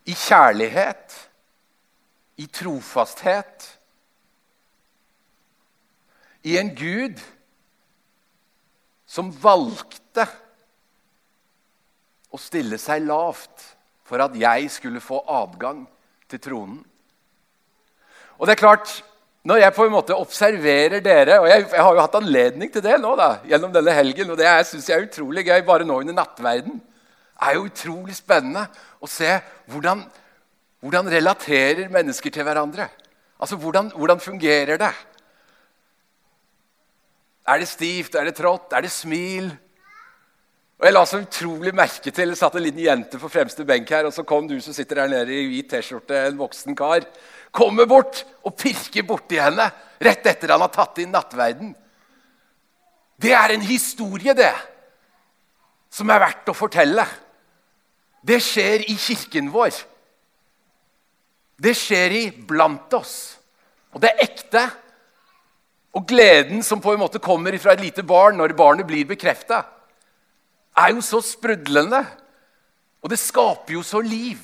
i 0.08 0.14
kjærlighet 0.14 1.16
i 2.38 2.46
trofasthet, 2.46 3.66
i 6.46 6.54
en 6.56 6.70
Gud 6.78 7.18
som 9.08 9.32
valgte 9.42 10.24
å 12.30 12.38
stille 12.38 12.78
seg 12.78 13.02
lavt 13.08 13.64
for 14.06 14.22
at 14.22 14.36
jeg 14.38 14.70
skulle 14.70 15.02
få 15.02 15.18
adgang 15.26 15.82
til 16.30 16.40
tronen. 16.44 16.78
Og 18.38 18.46
det 18.46 18.54
er 18.54 18.62
klart, 18.62 18.92
Når 19.48 19.62
jeg 19.62 19.74
på 19.74 19.86
en 19.86 19.94
måte 19.94 20.16
observerer 20.18 21.00
dere 21.00 21.38
Og 21.40 21.46
jeg, 21.48 21.64
jeg 21.72 21.80
har 21.80 21.94
jo 21.94 22.02
hatt 22.02 22.16
anledning 22.18 22.72
til 22.72 22.84
det 22.84 22.98
nå 23.00 23.14
da, 23.16 23.30
gjennom 23.48 23.72
denne 23.72 23.94
helgen, 23.96 24.34
og 24.34 24.36
det 24.40 24.50
syns 24.68 24.90
jeg 24.90 24.98
er 24.98 25.08
utrolig 25.08 25.46
gøy 25.46 25.62
bare 25.64 25.86
nå 25.88 26.00
under 26.02 26.16
nattverden. 26.16 26.78
Det 26.78 27.46
er 27.48 27.56
jo 27.56 27.68
utrolig 27.70 28.16
spennende 28.18 28.66
å 29.00 29.08
se 29.08 29.38
hvordan 29.70 30.04
hvordan 30.80 31.10
relaterer 31.10 31.88
mennesker 31.90 32.30
til 32.30 32.46
hverandre? 32.46 32.88
Altså, 33.38 33.56
hvordan, 33.56 33.90
hvordan 33.94 34.20
fungerer 34.20 34.78
det? 34.78 34.92
Er 37.48 37.58
det 37.58 37.68
stivt? 37.68 38.14
Er 38.14 38.28
det 38.28 38.36
trått? 38.38 38.72
Er 38.72 38.84
det 38.86 38.90
smil? 38.90 39.50
Og 40.78 40.86
Jeg 40.86 40.94
la 40.94 41.00
så 41.10 41.19
utrolig 41.19 41.72
merke 41.75 42.12
til 42.14 42.30
det 42.30 42.38
satt 42.38 42.54
en 42.54 42.62
liten 42.62 42.84
jente 42.84 43.19
på 43.19 43.30
fremste 43.30 43.64
benk 43.66 43.90
her, 43.90 44.06
og 44.06 44.14
så 44.14 44.22
kom 44.22 44.46
du 44.46 44.54
som 44.62 44.75
sitter 44.75 45.02
her 45.02 45.10
nede 45.10 45.34
i 45.34 45.46
hvit 45.50 45.66
T-skjorte, 45.72 46.14
en 46.28 46.38
voksen 46.38 46.76
kar, 46.78 47.02
kommer 47.50 47.88
bort 47.90 48.20
og 48.46 48.54
pirker 48.60 49.02
borti 49.08 49.40
henne 49.42 49.66
rett 49.98 50.26
etter 50.30 50.52
han 50.54 50.62
har 50.62 50.70
tatt 50.70 51.00
inn 51.02 51.10
nattverden. 51.10 51.72
Det 53.19 53.32
er 53.34 53.54
en 53.56 53.64
historie, 53.66 54.34
det, 54.38 54.52
som 55.90 56.10
er 56.14 56.22
verdt 56.22 56.52
å 56.52 56.54
fortelle. 56.54 57.02
Det 58.23 58.38
skjer 58.44 58.85
i 58.87 58.94
kirken 58.94 59.49
vår. 59.50 59.75
Det 61.58 61.73
skjer 61.75 62.14
iblant 62.20 62.94
oss. 62.94 63.16
Og 63.97 64.04
det 64.04 64.12
er 64.12 64.23
ekte. 64.28 64.62
Og 65.99 66.06
gleden 66.06 66.62
som 66.62 66.78
på 66.78 66.94
en 66.94 67.02
måte 67.02 67.18
kommer 67.18 67.56
fra 67.58 67.75
et 67.75 67.82
lite 67.82 68.06
barn 68.06 68.38
når 68.38 68.54
barnet 68.54 68.87
blir 68.87 69.08
bekrefta, 69.08 69.64
er 70.78 70.94
jo 70.94 71.02
så 71.04 71.20
sprudlende. 71.25 72.04
Og 73.02 73.11
det 73.12 73.20
skaper 73.20 73.76
jo 73.76 73.82
så 73.87 74.00
liv. 74.02 74.38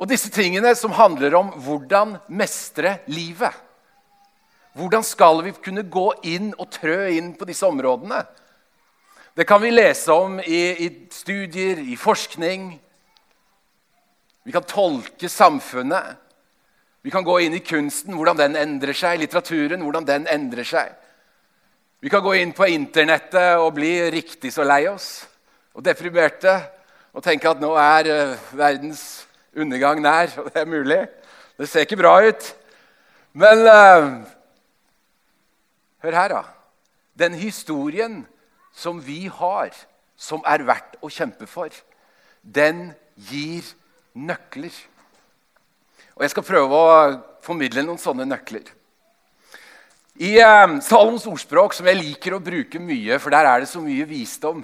Og 0.00 0.08
disse 0.08 0.30
tingene 0.32 0.72
som 0.78 0.94
handler 0.96 1.36
om 1.38 1.50
hvordan 1.60 2.16
mestre 2.32 2.98
livet. 3.10 3.52
Hvordan 4.74 5.04
skal 5.04 5.42
vi 5.44 5.52
kunne 5.58 5.82
gå 5.82 6.06
inn 6.30 6.52
og 6.56 6.70
trø 6.72 7.10
inn 7.12 7.34
på 7.36 7.48
disse 7.48 7.66
områdene? 7.66 8.22
Det 9.36 9.46
kan 9.46 9.60
vi 9.62 9.72
lese 9.72 10.12
om 10.14 10.38
i, 10.40 10.62
i 10.86 10.88
studier, 11.14 11.82
i 11.82 11.96
forskning, 11.98 12.72
vi 14.42 14.52
kan 14.52 14.62
tolke 14.62 15.28
samfunnet. 15.28 16.16
Vi 17.02 17.10
kan 17.10 17.24
gå 17.24 17.38
inn 17.40 17.54
i 17.54 17.62
kunsten, 17.64 18.16
hvordan 18.16 18.38
den 18.40 18.56
endrer 18.58 18.96
seg, 18.96 19.20
litteraturen, 19.20 19.82
hvordan 19.84 20.08
den 20.08 20.26
endrer 20.28 20.66
seg. 20.66 20.96
Vi 22.00 22.08
kan 22.08 22.22
gå 22.24 22.32
inn 22.40 22.54
på 22.56 22.64
internettet 22.72 23.60
og 23.60 23.74
bli 23.76 23.92
riktig 24.08 24.48
så 24.54 24.64
lei 24.64 24.86
oss 24.88 25.26
og 25.76 25.84
deprimerte 25.84 26.54
og 27.12 27.20
tenke 27.20 27.50
at 27.50 27.60
nå 27.60 27.74
er 27.76 28.08
uh, 28.08 28.46
verdens 28.56 29.02
undergang 29.52 30.00
nær. 30.00 30.32
Og 30.40 30.48
det 30.48 30.62
er 30.62 30.70
mulig. 30.70 31.00
Det 31.60 31.68
ser 31.68 31.84
ikke 31.84 31.98
bra 32.00 32.14
ut. 32.24 32.48
Men 33.36 33.66
uh, 33.68 34.08
hør 36.00 36.18
her, 36.22 36.32
da. 36.32 36.42
Den 37.20 37.36
historien 37.36 38.22
som 38.72 39.04
vi 39.04 39.26
har, 39.28 39.76
som 40.16 40.40
er 40.48 40.64
verdt 40.64 40.96
å 41.04 41.12
kjempe 41.12 41.44
for, 41.50 41.68
den 42.40 42.94
gir 43.28 43.66
nøkler. 44.16 44.72
Og 46.16 46.24
Jeg 46.24 46.32
skal 46.32 46.48
prøve 46.48 46.80
å 46.80 47.00
formidle 47.44 47.84
noen 47.84 48.00
sånne 48.00 48.24
nøkler. 48.24 48.64
I 50.20 50.34
eh, 50.36 50.72
Salomos 50.84 51.24
ordspråk, 51.24 51.72
som 51.72 51.86
jeg 51.88 51.96
liker 51.96 52.34
å 52.36 52.42
bruke 52.44 52.76
mye, 52.82 53.16
for 53.22 53.32
der 53.32 53.46
er 53.48 53.62
det 53.62 53.70
så 53.70 53.80
mye 53.80 54.04
visdom 54.04 54.58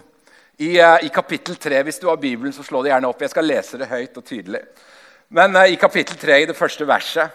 I, 0.60 0.76
eh, 0.76 1.06
i 1.06 1.08
kapittel 1.08 1.56
3, 1.56 1.80
Hvis 1.86 2.00
du 2.02 2.10
har 2.10 2.20
Bibelen, 2.20 2.52
så 2.52 2.64
slå 2.64 2.82
det 2.84 2.92
gjerne 2.92 3.08
opp. 3.08 3.24
Jeg 3.24 3.32
skal 3.32 3.48
lese 3.48 3.80
det 3.80 3.88
høyt 3.88 4.20
og 4.20 4.26
tydelig. 4.28 4.60
Men 5.32 5.56
eh, 5.56 5.72
i 5.72 5.80
kapittel 5.80 6.20
3, 6.20 6.42
i 6.42 6.48
det 6.50 6.58
første 6.58 6.84
verset, 6.84 7.32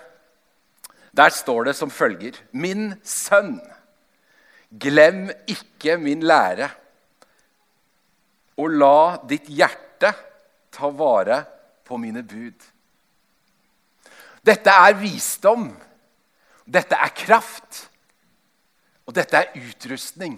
der 1.18 1.34
står 1.34 1.72
det 1.72 1.76
som 1.76 1.90
følger 1.90 2.38
Min 2.54 2.94
sønn, 3.04 3.58
Glem 4.72 5.26
ikke 5.52 5.98
min 6.00 6.22
lære, 6.24 6.70
og 8.62 8.70
la 8.72 9.18
ditt 9.28 9.50
hjerte 9.52 10.14
ta 10.72 10.90
vare 10.96 11.42
på 11.84 11.98
mine 12.00 12.22
bud. 12.24 12.68
Dette 14.46 14.72
er 14.72 14.96
visdom. 15.02 15.72
Dette 16.64 16.96
er 16.96 17.18
kraft. 17.18 17.90
Og 19.10 19.16
dette 19.16 19.38
er 19.38 19.54
utrustning. 19.58 20.38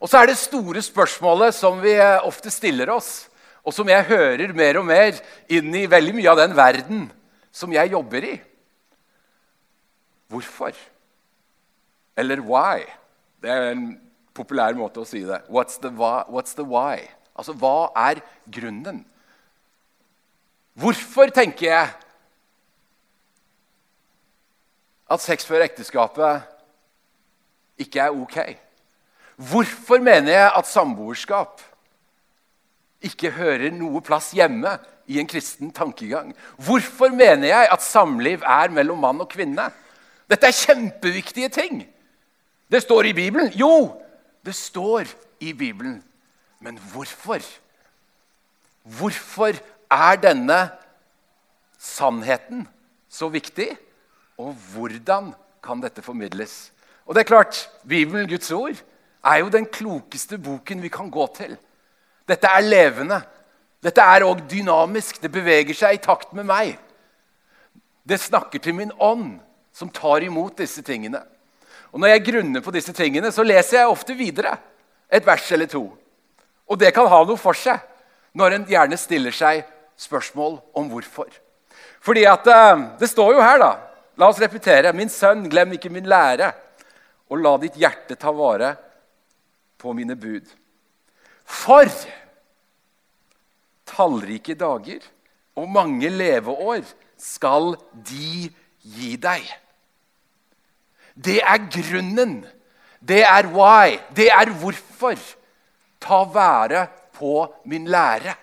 Og 0.00 0.08
så 0.08 0.20
er 0.20 0.30
det 0.30 0.38
store 0.40 0.82
spørsmålet 0.82 1.54
som 1.54 1.80
vi 1.82 1.94
ofte 2.00 2.52
stiller 2.52 2.90
oss, 2.92 3.28
og 3.60 3.74
som 3.76 3.88
jeg 3.92 4.08
hører 4.08 4.54
mer 4.56 4.78
og 4.80 4.86
mer 4.88 5.18
inn 5.52 5.74
i 5.76 5.88
veldig 5.90 6.14
mye 6.16 6.30
av 6.32 6.38
den 6.40 6.56
verden 6.56 7.02
som 7.52 7.72
jeg 7.74 7.92
jobber 7.92 8.24
i. 8.24 8.36
Hvorfor? 10.30 10.72
Eller 12.16 12.40
why? 12.40 12.86
Det 13.42 13.52
er 13.52 13.72
en 13.74 13.84
populær 14.36 14.76
måte 14.78 15.02
å 15.02 15.08
si 15.08 15.20
det. 15.26 15.42
What's 15.52 15.76
the, 15.82 15.90
what's 15.92 16.56
the 16.56 16.64
why? 16.64 17.04
Altså, 17.36 17.52
hva 17.56 17.90
er 18.08 18.22
grunnen? 18.52 19.02
Hvorfor, 20.80 21.28
tenker 21.34 21.66
jeg, 21.66 21.92
at 25.10 25.20
sex 25.20 25.44
før 25.44 25.66
ekteskapet 25.66 26.46
ikke 27.80 28.04
er 28.04 28.14
ok? 28.14 28.38
Hvorfor 29.40 30.02
mener 30.04 30.32
jeg 30.32 30.52
at 30.56 30.68
samboerskap 30.68 31.62
ikke 33.00 33.32
hører 33.32 33.72
noe 33.72 34.02
plass 34.04 34.34
hjemme 34.36 34.74
i 35.08 35.16
en 35.20 35.28
kristen 35.28 35.72
tankegang? 35.72 36.34
Hvorfor 36.60 37.08
mener 37.14 37.48
jeg 37.48 37.70
at 37.72 37.84
samliv 37.84 38.44
er 38.44 38.74
mellom 38.74 39.00
mann 39.00 39.22
og 39.24 39.30
kvinne? 39.32 39.70
Dette 40.30 40.46
er 40.46 40.56
kjempeviktige 40.56 41.48
ting. 41.48 41.80
Det 42.70 42.82
står 42.84 43.08
i 43.10 43.16
Bibelen. 43.16 43.48
Jo, 43.56 43.96
det 44.44 44.54
står 44.54 45.08
i 45.40 45.52
Bibelen. 45.52 46.02
Men 46.60 46.76
hvorfor? 46.92 47.40
Hvorfor 48.84 49.56
er 49.90 50.20
denne 50.20 50.60
sannheten 51.78 52.68
så 53.08 53.28
viktig? 53.32 53.72
Og 54.38 54.52
hvordan 54.74 55.32
kan 55.64 55.80
dette 55.82 56.04
formidles? 56.04 56.70
Og 57.10 57.16
det 57.16 57.24
er 57.24 57.26
klart, 57.32 57.64
Bibelen, 57.82 58.28
Guds 58.30 58.52
ord, 58.54 58.76
er 59.26 59.40
jo 59.42 59.48
den 59.50 59.64
klokeste 59.66 60.38
boken 60.38 60.82
vi 60.82 60.88
kan 60.94 61.08
gå 61.10 61.24
til. 61.34 61.56
Dette 62.28 62.46
er 62.46 62.62
levende. 62.62 63.18
Dette 63.82 64.04
er 64.04 64.22
òg 64.22 64.44
dynamisk. 64.46 65.18
Det 65.18 65.32
beveger 65.34 65.74
seg 65.74 65.96
i 65.96 66.02
takt 66.04 66.30
med 66.38 66.46
meg. 66.46 66.76
Det 68.06 68.20
snakker 68.22 68.62
til 68.62 68.78
min 68.78 68.94
ånd, 68.94 69.40
som 69.74 69.90
tar 69.90 70.22
imot 70.22 70.62
disse 70.62 70.86
tingene. 70.86 71.24
Og 71.90 71.98
Når 71.98 72.14
jeg 72.14 72.24
grunner 72.30 72.62
på 72.62 72.70
disse 72.70 72.94
tingene, 72.94 73.34
så 73.34 73.42
leser 73.42 73.80
jeg 73.80 73.90
ofte 73.90 74.14
videre 74.14 74.54
et 75.10 75.26
vers 75.26 75.50
eller 75.50 75.66
to. 75.66 75.82
Og 76.70 76.78
det 76.78 76.94
kan 76.94 77.10
ha 77.10 77.24
noe 77.26 77.36
for 77.36 77.58
seg 77.58 77.82
når 78.38 78.54
en 78.54 78.70
gjerne 78.70 78.96
stiller 78.96 79.34
seg 79.34 79.64
spørsmål 79.98 80.60
om 80.78 80.86
hvorfor. 80.94 81.26
Fordi 82.00 82.22
at 82.24 82.46
eh, 82.46 82.86
Det 83.00 83.10
står 83.10 83.34
jo 83.34 83.42
her, 83.42 83.58
da. 83.58 83.74
La 84.16 84.28
oss 84.30 84.38
repetere. 84.38 84.92
Min 84.94 85.10
sønn, 85.10 85.48
glem 85.50 85.72
ikke 85.74 85.90
min 85.90 86.06
lære, 86.06 86.52
og 87.30 87.38
la 87.38 87.54
ditt 87.62 87.78
hjerte 87.78 88.18
ta 88.18 88.32
vare 88.34 88.74
på 89.80 89.94
mine 89.96 90.16
bud. 90.18 90.46
For 91.46 91.88
tallrike 93.90 94.54
dager 94.58 95.06
og 95.58 95.70
mange 95.70 96.10
leveår 96.10 96.84
skal 97.20 97.74
de 97.92 98.50
gi 98.80 99.16
deg. 99.20 99.44
Det 101.14 101.40
er 101.42 101.66
grunnen. 101.72 102.40
Det 103.00 103.22
er 103.24 103.48
why. 103.52 103.98
Det 104.14 104.30
er 104.32 104.52
hvorfor. 104.60 105.18
Ta 106.00 106.22
vare 106.32 106.86
på 107.12 107.44
min 107.68 107.88
lære, 107.92 108.34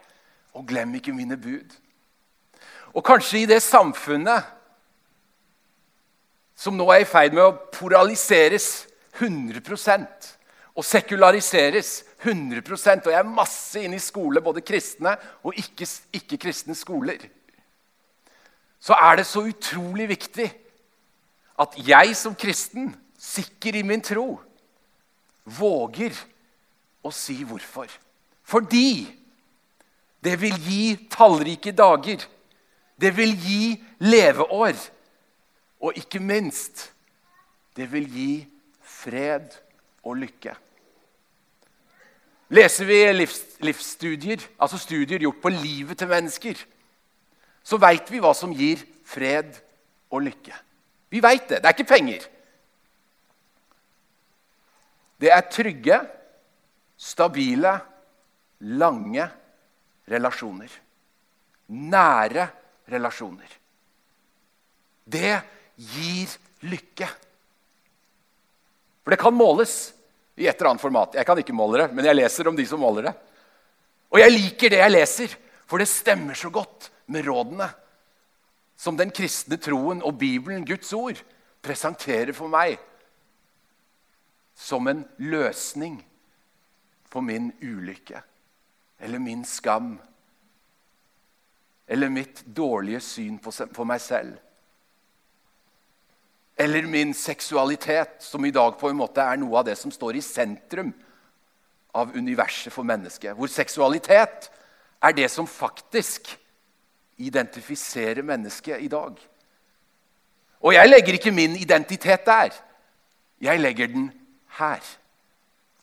og 0.53 0.67
glem 0.69 0.93
ikke 0.99 1.13
mine 1.13 1.37
bud. 1.37 1.73
Og 2.93 3.03
kanskje 3.05 3.39
i 3.41 3.49
det 3.49 3.61
samfunnet 3.65 4.45
som 6.57 6.77
nå 6.77 6.87
er 6.89 7.03
i 7.03 7.09
ferd 7.09 7.35
med 7.37 7.43
å 7.45 7.55
poraliseres 7.73 8.87
100% 9.19 10.31
og 10.77 10.85
sekulariseres 10.85 12.03
100 12.25 12.61
Og 13.05 13.11
jeg 13.11 13.19
er 13.19 13.29
masse 13.29 13.81
inne 13.81 13.97
i 13.97 14.03
skole, 14.03 14.41
både 14.41 14.65
kristne 14.65 15.15
og 15.43 15.57
ikke-kristne 15.57 16.73
ikke 16.73 16.79
skoler. 16.81 17.27
Så 18.79 18.93
er 18.93 19.17
det 19.17 19.25
så 19.25 19.45
utrolig 19.45 20.09
viktig 20.09 20.47
at 21.57 21.77
jeg 21.81 22.15
som 22.17 22.35
kristen, 22.37 22.91
sikker 23.17 23.79
i 23.79 23.85
min 23.85 24.01
tro, 24.05 24.35
våger 25.43 26.13
å 27.01 27.09
si 27.13 27.39
hvorfor. 27.41 27.89
Fordi 28.45 29.07
det 30.23 30.35
vil 30.41 30.57
gi 30.61 30.83
tallrike 31.09 31.73
dager. 31.73 32.21
Det 32.97 33.11
vil 33.17 33.33
gi 33.41 33.73
leveår. 34.05 34.77
Og 35.81 35.97
ikke 35.97 36.19
minst 36.19 36.91
det 37.77 37.85
vil 37.91 38.07
gi 38.09 38.31
fred 38.81 39.53
og 40.03 40.17
lykke. 40.17 40.55
Leser 42.49 42.87
vi 42.87 42.97
livs, 43.13 43.41
livsstudier, 43.61 44.41
altså 44.59 44.79
studier 44.79 45.19
gjort 45.19 45.41
på 45.43 45.51
livet 45.51 45.99
til 45.99 46.09
mennesker, 46.09 46.61
så 47.63 47.77
veit 47.77 48.07
vi 48.09 48.21
hva 48.23 48.31
som 48.37 48.53
gir 48.55 48.81
fred 49.05 49.51
og 50.09 50.23
lykke. 50.23 50.55
Vi 51.11 51.21
veit 51.23 51.49
det. 51.49 51.59
Det 51.59 51.67
er 51.69 51.75
ikke 51.75 51.91
penger. 51.91 52.23
Det 55.19 55.31
er 55.33 55.49
trygge, 55.51 55.99
stabile, 56.97 57.73
lange 58.59 59.27
relasjoner. 60.09 60.71
Nære 61.67 62.47
relasjoner. 62.91 63.57
Det 65.07 65.35
gir 65.77 66.33
lykke. 66.65 67.07
For 69.03 69.13
det 69.13 69.21
kan 69.21 69.35
måles 69.37 69.93
i 70.35 70.47
et 70.47 70.57
eller 70.57 70.73
annet 70.73 70.83
format. 70.83 71.15
Jeg 71.15 71.25
kan 71.25 71.39
ikke 71.39 71.55
måle 71.55 71.83
det, 71.83 71.91
men 71.95 72.05
jeg 72.05 72.17
leser 72.17 72.49
om 72.49 72.57
de 72.57 72.65
som 72.67 72.81
måler 72.81 73.09
det. 73.09 73.13
Og 74.11 74.19
jeg 74.21 74.33
liker 74.33 74.73
det 74.73 74.81
jeg 74.81 74.93
leser, 74.93 75.35
for 75.67 75.81
det 75.81 75.89
stemmer 75.91 76.37
så 76.37 76.51
godt 76.53 76.89
med 77.11 77.27
rådene 77.27 77.67
som 78.77 78.97
den 78.97 79.11
kristne 79.11 79.57
troen 79.57 80.03
og 80.05 80.19
Bibelen, 80.19 80.65
Guds 80.65 80.91
ord, 80.93 81.17
presenterer 81.65 82.33
for 82.37 82.51
meg 82.51 82.77
som 84.57 84.87
en 84.89 85.03
løsning 85.17 85.97
på 87.09 87.21
min 87.21 87.49
ulykke 87.61 88.21
eller 88.99 89.21
min 89.21 89.43
skam 89.45 89.95
eller 91.87 92.11
mitt 92.11 92.43
dårlige 92.45 93.01
syn 93.01 93.37
på 93.39 93.85
meg 93.87 94.01
selv. 94.03 94.35
Eller 96.57 96.87
min 96.89 97.13
seksualitet, 97.13 98.17
som 98.19 98.45
i 98.45 98.51
dag 98.51 98.79
på 98.79 98.89
en 98.89 98.97
måte 98.97 99.21
er 99.21 99.37
noe 99.37 99.59
av 99.59 99.67
det 99.67 99.75
som 99.77 99.93
står 99.93 100.17
i 100.17 100.25
sentrum 100.25 100.89
av 101.97 102.15
universet 102.17 102.73
for 102.73 102.87
mennesket. 102.87 103.35
Hvor 103.37 103.49
seksualitet 103.51 104.49
er 105.01 105.13
det 105.13 105.29
som 105.31 105.47
faktisk 105.47 106.31
identifiserer 107.17 108.25
mennesket 108.25 108.81
i 108.81 108.89
dag. 108.89 109.17
Og 110.65 110.73
jeg 110.73 110.89
legger 110.89 111.17
ikke 111.17 111.33
min 111.33 111.55
identitet 111.57 112.25
der. 112.25 112.53
Jeg 113.41 113.61
legger 113.61 113.87
den 113.87 114.09
her. 114.57 114.81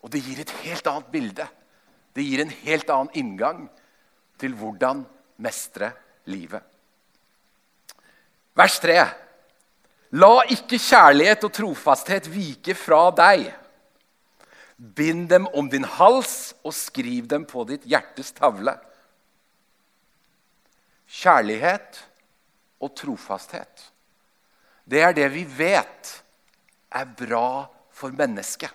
Og 0.02 0.12
det 0.12 0.22
gir 0.26 0.42
et 0.42 0.54
helt 0.64 0.86
annet 0.90 1.10
bilde. 1.12 1.46
Det 2.14 2.26
gir 2.26 2.42
en 2.42 2.54
helt 2.66 2.90
annen 2.90 3.14
inngang 3.14 3.66
til 4.38 4.54
hvordan 4.58 5.04
mestre 5.42 5.90
livet. 6.30 6.62
Vers 8.54 8.78
3. 8.82 8.98
La 10.14 10.44
ikke 10.52 10.78
kjærlighet 10.78 11.44
og 11.46 11.52
trofasthet 11.56 12.28
vike 12.30 12.76
fra 12.78 13.08
deg. 13.16 13.48
Bind 14.76 15.28
dem 15.30 15.46
om 15.56 15.68
din 15.70 15.86
hals 15.96 16.54
og 16.62 16.74
skriv 16.76 17.26
dem 17.30 17.46
på 17.48 17.64
ditt 17.68 17.86
hjertes 17.88 18.34
tavle 18.36 18.76
kjærlighet 21.14 22.00
og 22.82 22.94
trofasthet. 22.96 23.90
Det 24.84 25.02
er 25.02 25.14
det 25.16 25.28
vi 25.32 25.44
vet 25.48 26.10
er 26.94 27.06
bra 27.18 27.64
for 27.94 28.14
mennesket. 28.14 28.70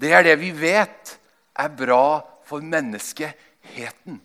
Det 0.00 0.12
er 0.14 0.24
det 0.26 0.36
vi 0.40 0.50
vet 0.56 1.16
er 1.60 1.70
bra 1.70 2.20
for 2.44 2.64
menneskeheten. 2.64 4.18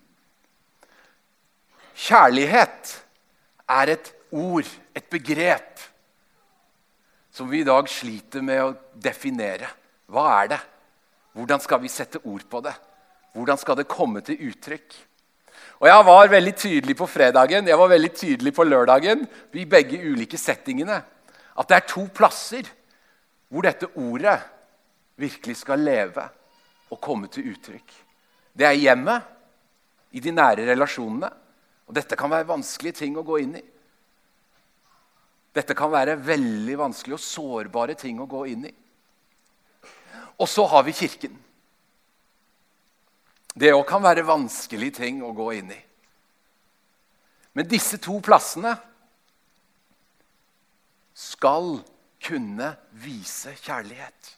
Kjærlighet 2.00 2.94
er 3.70 3.92
et 3.92 4.12
ord, 4.32 4.66
et 4.96 5.06
begrep, 5.12 5.82
som 7.32 7.48
vi 7.50 7.60
i 7.60 7.66
dag 7.66 7.88
sliter 7.88 8.42
med 8.44 8.62
å 8.64 8.74
definere. 8.94 9.68
Hva 10.10 10.26
er 10.40 10.50
det? 10.54 10.60
Hvordan 11.36 11.62
skal 11.62 11.80
vi 11.82 11.92
sette 11.92 12.22
ord 12.26 12.42
på 12.50 12.62
det? 12.64 12.74
Hvordan 13.36 13.60
skal 13.60 13.78
det 13.78 13.90
komme 13.90 14.22
til 14.26 14.40
uttrykk? 14.50 14.96
Og 15.80 15.88
jeg 15.88 16.06
var 16.06 16.32
veldig 16.32 16.54
tydelig 16.56 16.96
på 16.96 17.06
fredagen 17.08 17.68
jeg 17.68 17.78
var 17.78 17.88
veldig 17.88 18.10
tydelig 18.16 18.52
på 18.56 18.64
lørdagen, 18.66 19.24
i 19.52 19.64
begge 19.64 20.00
ulike 20.00 20.38
settingene, 20.40 20.98
at 21.56 21.68
det 21.68 21.76
er 21.76 21.88
to 21.88 22.06
plasser 22.14 22.68
hvor 23.50 23.64
dette 23.66 23.88
ordet 23.98 24.38
virkelig 25.20 25.60
skal 25.62 25.82
leve 25.84 26.24
og 26.90 27.00
komme 27.02 27.30
til 27.32 27.52
uttrykk. 27.52 27.92
Det 28.52 28.66
er 28.66 28.78
hjemmet, 28.78 29.22
i 30.10 30.20
de 30.22 30.32
nære 30.34 30.66
relasjonene. 30.66 31.30
Og 31.90 31.94
dette 31.94 32.18
kan 32.18 32.30
være 32.30 32.48
vanskelige 32.48 33.00
ting 33.02 33.18
å 33.18 33.26
gå 33.26 33.40
inn 33.42 33.56
i. 33.58 33.62
Dette 35.54 35.74
kan 35.74 35.90
være 35.90 36.18
veldig 36.22 36.76
vanskelig 36.78 37.16
og 37.16 37.24
sårbare 37.24 37.96
ting 37.98 38.20
å 38.22 38.28
gå 38.30 38.44
inn 38.52 38.68
i. 38.68 38.74
Og 40.40 40.48
så 40.48 40.64
har 40.70 40.84
vi 40.86 40.94
Kirken. 40.96 41.34
Det 43.50 43.72
òg 43.74 43.82
kan 43.88 44.02
være 44.02 44.24
vanskelige 44.24 45.00
ting 45.02 45.24
å 45.26 45.34
gå 45.36 45.50
inn 45.58 45.72
i. 45.74 45.80
Men 47.58 47.66
disse 47.68 47.98
to 47.98 48.20
plassene 48.22 48.76
skal 51.18 51.80
kunne 52.22 52.70
vise 53.02 53.52
kjærlighet. 53.58 54.36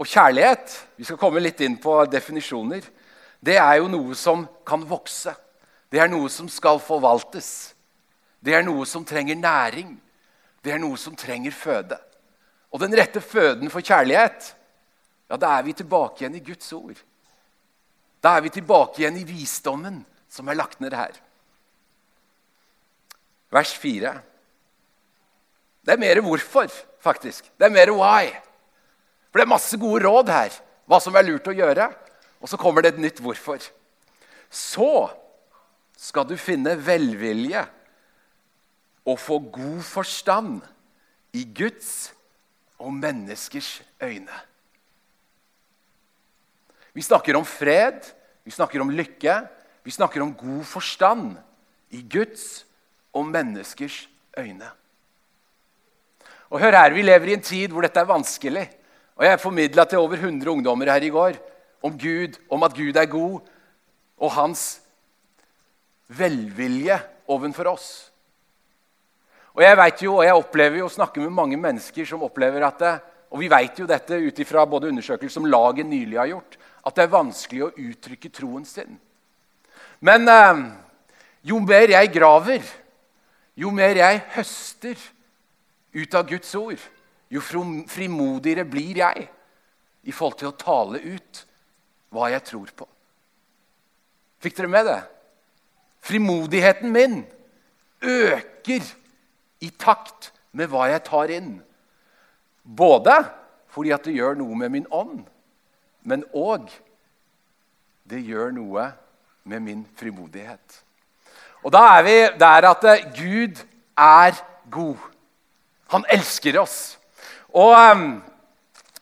Og 0.00 0.08
kjærlighet 0.08 0.76
vi 1.00 1.08
skal 1.08 1.18
komme 1.20 1.42
litt 1.42 1.60
inn 1.64 1.78
på 1.80 1.96
definisjoner, 2.12 2.84
det 3.40 3.56
er 3.56 3.80
jo 3.80 3.88
noe 3.88 4.16
som 4.16 4.44
kan 4.68 4.84
vokse. 4.88 5.32
Det 5.90 6.00
er 6.00 6.10
noe 6.12 6.28
som 6.32 6.48
skal 6.48 6.78
forvaltes. 6.82 7.72
Det 8.40 8.54
er 8.56 8.64
noe 8.64 8.86
som 8.88 9.04
trenger 9.04 9.36
næring. 9.36 9.92
Det 10.64 10.72
er 10.72 10.80
noe 10.80 10.98
som 11.00 11.16
trenger 11.16 11.54
føde. 11.54 11.98
Og 12.70 12.80
den 12.80 12.94
rette 12.96 13.20
føden 13.20 13.70
for 13.72 13.84
kjærlighet, 13.84 14.54
ja, 15.30 15.36
da 15.36 15.56
er 15.58 15.66
vi 15.66 15.74
tilbake 15.76 16.22
igjen 16.22 16.38
i 16.38 16.44
Guds 16.44 16.72
ord. 16.74 16.98
Da 18.22 18.36
er 18.36 18.44
vi 18.44 18.52
tilbake 18.52 19.02
igjen 19.02 19.18
i 19.20 19.26
visdommen 19.26 20.02
som 20.30 20.48
er 20.48 20.58
lagt 20.58 20.80
ned 20.82 20.94
her. 20.94 21.14
Vers 23.50 23.72
4. 23.74 24.12
Det 25.86 25.94
er 25.94 26.00
mer 26.00 26.20
hvorfor, 26.22 26.70
faktisk. 27.02 27.48
Det 27.58 27.66
er 27.66 27.74
mer 27.74 27.92
why. 27.96 28.30
For 29.30 29.40
det 29.40 29.46
er 29.46 29.54
masse 29.54 29.78
gode 29.80 30.04
råd 30.04 30.30
her, 30.30 30.54
hva 30.86 31.00
som 31.02 31.16
er 31.16 31.26
lurt 31.26 31.48
å 31.50 31.56
gjøre. 31.56 31.88
Og 32.40 32.50
så 32.50 32.58
kommer 32.60 32.84
det 32.84 32.94
et 32.94 33.02
nytt 33.02 33.22
hvorfor. 33.22 33.62
Så 34.50 34.92
skal 35.98 36.26
du 36.28 36.36
finne 36.40 36.76
velvilje 36.78 37.64
og 39.10 39.18
få 39.18 39.40
god 39.50 39.82
forstand 39.82 40.60
i 41.34 41.42
Guds 41.54 42.12
og 42.78 42.92
menneskers 42.94 43.82
øyne. 44.02 44.40
Vi 46.94 47.02
snakker 47.02 47.36
om 47.38 47.46
fred, 47.46 48.00
vi 48.44 48.50
snakker 48.50 48.82
om 48.82 48.90
lykke, 48.90 49.36
vi 49.82 49.90
snakker 49.90 50.22
om 50.22 50.34
god 50.34 50.64
forstand 50.64 51.36
i 51.90 52.02
Guds 52.12 52.66
og 53.12 53.26
menneskers 53.26 54.08
øyne. 54.38 54.70
Og 56.50 56.60
hør 56.60 56.70
her, 56.70 56.90
Vi 56.90 57.02
lever 57.02 57.26
i 57.26 57.32
en 57.32 57.42
tid 57.42 57.68
hvor 57.68 57.82
dette 57.82 58.00
er 58.00 58.04
vanskelig. 58.04 58.70
Og 59.16 59.24
Jeg 59.24 59.40
formidla 59.40 59.84
til 59.84 59.98
over 59.98 60.14
100 60.14 60.50
ungdommer 60.50 60.92
her 60.92 61.02
i 61.02 61.08
går 61.08 61.32
om 61.82 61.98
Gud, 61.98 62.38
om 62.50 62.62
at 62.62 62.74
Gud 62.74 62.96
er 62.96 63.06
god, 63.06 63.40
og 64.18 64.32
hans 64.32 64.80
velvilje 66.08 67.00
overfor 67.28 67.64
oss. 67.64 68.09
Og 69.60 69.64
jeg 69.66 69.76
vet 69.76 70.02
jo, 70.06 70.12
og 70.16 70.24
jeg 70.24 70.40
opplever 70.40 70.80
jo 70.80 70.86
å 70.88 70.92
snakke 70.92 71.20
med 71.20 71.34
mange 71.36 71.56
mennesker 71.60 72.06
som 72.08 72.22
opplever 72.24 72.64
at 72.64 72.78
det, 72.80 72.94
Og 73.30 73.38
vi 73.38 73.46
vet 73.46 73.76
jo 73.78 73.84
dette 73.86 74.16
ut 74.16 74.38
ifra 74.42 74.64
både 74.66 74.88
undersøkelser 74.88 75.36
som 75.36 75.44
laget 75.46 75.86
nylig 75.86 76.16
har 76.18 76.26
gjort, 76.26 76.56
at 76.82 76.96
det 76.96 77.02
er 77.04 77.12
vanskelig 77.12 77.60
å 77.62 77.74
uttrykke 77.78 78.30
troen 78.34 78.64
sin. 78.66 78.96
Men 80.00 80.26
eh, 80.26 80.62
jo 81.46 81.60
mer 81.62 81.92
jeg 81.92 82.10
graver, 82.10 82.64
jo 83.54 83.70
mer 83.70 84.00
jeg 84.00 84.22
høster 84.34 84.98
ut 85.94 86.16
av 86.18 86.26
Guds 86.26 86.50
ord, 86.58 86.82
jo 87.30 87.40
frimodigere 87.40 88.64
blir 88.66 88.98
jeg 89.04 89.28
i 90.02 90.10
forhold 90.10 90.40
til 90.40 90.50
å 90.50 90.58
tale 90.58 90.98
ut 90.98 91.44
hva 92.10 92.32
jeg 92.32 92.48
tror 92.50 92.72
på. 92.82 92.88
Fikk 94.42 94.58
dere 94.58 94.72
med 94.74 94.90
det? 94.90 95.00
Frimodigheten 96.02 96.90
min 96.90 97.20
øker 98.02 98.96
i 99.60 99.70
takt 99.70 100.30
med 100.56 100.70
hva 100.72 100.88
jeg 100.90 101.04
tar 101.06 101.32
inn. 101.32 101.52
Både 102.64 103.16
fordi 103.70 103.92
at 103.94 104.06
det 104.06 104.16
gjør 104.16 104.38
noe 104.40 104.56
med 104.58 104.72
min 104.74 104.86
ånd, 104.90 105.22
men 106.02 106.24
òg 106.34 106.70
det 108.10 108.22
gjør 108.26 108.50
noe 108.56 108.88
med 109.46 109.62
min 109.62 109.84
frimodighet. 109.98 110.80
Og 111.62 111.72
da 111.74 111.84
er 111.98 112.02
vi 112.06 112.16
der 112.40 112.66
at 112.70 112.86
Gud 113.14 113.60
er 114.00 114.34
god. 114.72 114.98
Han 115.92 116.06
elsker 116.10 116.58
oss. 116.60 116.96
Og 117.54 117.74
um, 117.74 118.20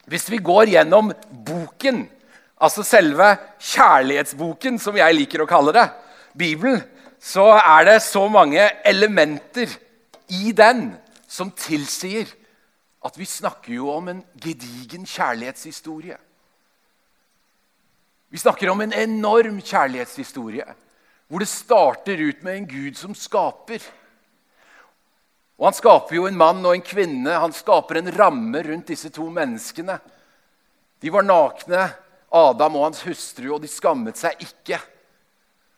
hvis 0.09 0.27
vi 0.29 0.41
går 0.43 0.73
gjennom 0.73 1.13
boken, 1.45 2.03
altså 2.59 2.83
selve 2.83 3.31
kjærlighetsboken, 3.61 4.79
som 4.81 4.97
jeg 4.97 5.15
liker 5.15 5.43
å 5.43 5.49
kalle 5.49 5.73
det, 5.75 5.85
Bibelen, 6.37 6.81
så 7.19 7.51
er 7.57 7.85
det 7.87 7.99
så 8.03 8.25
mange 8.31 8.63
elementer 8.87 9.71
i 10.29 10.51
den 10.55 10.93
som 11.27 11.51
tilsier 11.51 12.29
at 13.05 13.15
vi 13.17 13.25
snakker 13.25 13.73
jo 13.73 13.91
om 13.93 14.09
en 14.11 14.23
gedigen 14.41 15.05
kjærlighetshistorie. 15.07 16.17
Vi 18.29 18.37
snakker 18.37 18.69
om 18.69 18.81
en 18.83 18.93
enorm 18.93 19.61
kjærlighetshistorie 19.61 20.67
hvor 21.29 21.43
det 21.43 21.49
starter 21.49 22.21
ut 22.25 22.43
med 22.43 22.55
en 22.57 22.67
Gud 22.67 22.97
som 22.97 23.13
skaper. 23.15 23.83
Og 25.59 25.67
Han 25.67 25.75
skaper 25.77 26.15
jo 26.15 26.25
en 26.25 26.37
mann 26.37 26.63
og 26.65 26.73
en 26.73 26.85
kvinne. 26.85 27.29
Han 27.29 27.53
skaper 27.53 27.99
en 27.99 28.11
ramme 28.15 28.63
rundt 28.65 28.89
disse 28.89 29.11
to 29.13 29.27
menneskene. 29.29 29.99
De 30.99 31.11
var 31.13 31.27
nakne, 31.27 31.83
Adam 32.31 32.75
og 32.79 32.87
hans 32.87 33.03
hustru, 33.05 33.53
og 33.55 33.61
de 33.61 33.69
skammet 33.69 34.17
seg 34.17 34.41
ikke. 34.41 34.79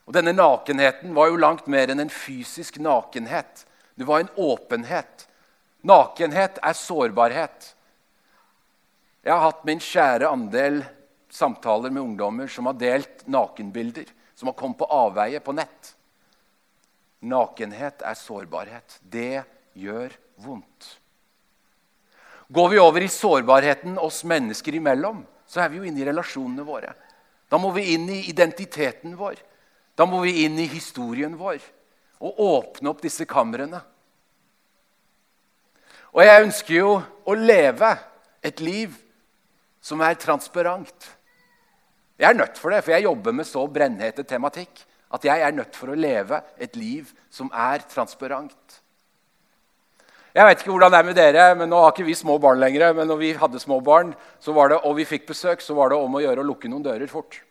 Og 0.08 0.16
Denne 0.16 0.34
nakenheten 0.36 1.16
var 1.16 1.30
jo 1.30 1.40
langt 1.40 1.68
mer 1.72 1.92
enn 1.92 2.04
en 2.04 2.14
fysisk 2.14 2.80
nakenhet. 2.80 3.66
Det 3.96 4.04
var 4.04 4.20
en 4.20 4.34
åpenhet. 4.36 5.28
Nakenhet 5.82 6.60
er 6.62 6.78
sårbarhet. 6.78 7.76
Jeg 9.22 9.34
har 9.34 9.44
hatt 9.46 9.66
min 9.66 9.82
skjære 9.82 10.30
andel 10.30 10.82
samtaler 11.32 11.94
med 11.94 12.04
ungdommer 12.04 12.50
som 12.52 12.70
har 12.70 12.78
delt 12.78 13.26
nakenbilder, 13.30 14.08
som 14.36 14.50
har 14.50 14.58
kommet 14.58 14.80
på 14.80 14.90
avveie 14.90 15.42
på 15.44 15.56
nett. 15.58 15.94
Nakenhet 17.22 18.02
er 18.06 18.18
sårbarhet. 18.18 18.98
Det 19.02 19.44
gjør 19.78 20.16
vondt. 20.42 20.96
Går 22.52 22.70
vi 22.70 22.80
over 22.82 23.06
i 23.06 23.12
sårbarheten 23.12 24.00
oss 24.02 24.24
mennesker 24.28 24.76
imellom, 24.76 25.22
så 25.48 25.62
er 25.64 25.70
vi 25.72 25.80
jo 25.80 25.86
inne 25.88 26.02
i 26.02 26.08
relasjonene 26.08 26.66
våre. 26.68 26.94
Da 27.52 27.60
må 27.62 27.72
vi 27.76 27.94
inn 27.94 28.10
i 28.12 28.24
identiteten 28.32 29.14
vår. 29.20 29.38
Da 29.96 30.08
må 30.08 30.24
vi 30.26 30.44
inn 30.46 30.58
i 30.60 30.68
historien 30.72 31.38
vår 31.40 31.62
og 32.22 32.40
åpne 32.46 32.92
opp 32.92 33.02
disse 33.04 33.26
kamrene. 33.30 33.82
Og 36.12 36.22
jeg 36.26 36.46
ønsker 36.46 36.76
jo 36.76 36.94
å 37.02 37.36
leve 37.38 37.96
et 38.44 38.62
liv 38.62 38.94
som 39.82 40.02
er 40.06 40.20
transparent. 40.22 41.10
Jeg 42.22 42.30
er 42.30 42.38
nødt 42.38 42.60
for 42.62 42.74
det, 42.74 42.84
for 42.86 42.94
jeg 42.94 43.08
jobber 43.08 43.34
med 43.34 43.48
så 43.50 43.66
brennhete 43.66 44.26
tematikk 44.28 44.84
at 45.12 45.26
jeg 45.28 45.44
er 45.44 45.56
nødt 45.56 45.76
for 45.76 45.92
å 45.92 45.98
leve 45.98 46.40
et 46.62 46.78
liv 46.80 47.10
som 47.34 47.50
er 47.52 47.84
transparent. 47.92 48.78
Jeg 50.32 50.48
vet 50.48 50.62
ikke 50.62 50.72
hvordan 50.72 50.94
det 50.94 51.00
er 51.02 51.08
med 51.08 51.18
dere, 51.18 51.46
men 51.60 51.68
Nå 51.68 51.82
har 51.82 51.92
ikke 51.92 52.08
vi 52.08 52.16
små 52.16 52.38
barn 52.40 52.62
lenger. 52.62 52.94
Men 52.96 53.10
når 53.12 53.20
vi 53.20 53.34
hadde 53.36 53.60
små 53.60 53.82
barn 53.84 54.14
det, 54.14 54.80
og 54.80 54.96
vi 54.96 55.08
fikk 55.08 55.28
besøk, 55.28 55.60
så 55.60 55.76
var 55.76 55.92
det 55.92 56.00
om 56.00 56.16
å 56.16 56.24
gjøre 56.24 56.44
å 56.44 56.48
lukke 56.48 56.72
noen 56.72 56.86
dører 56.86 57.12
fort. 57.12 57.42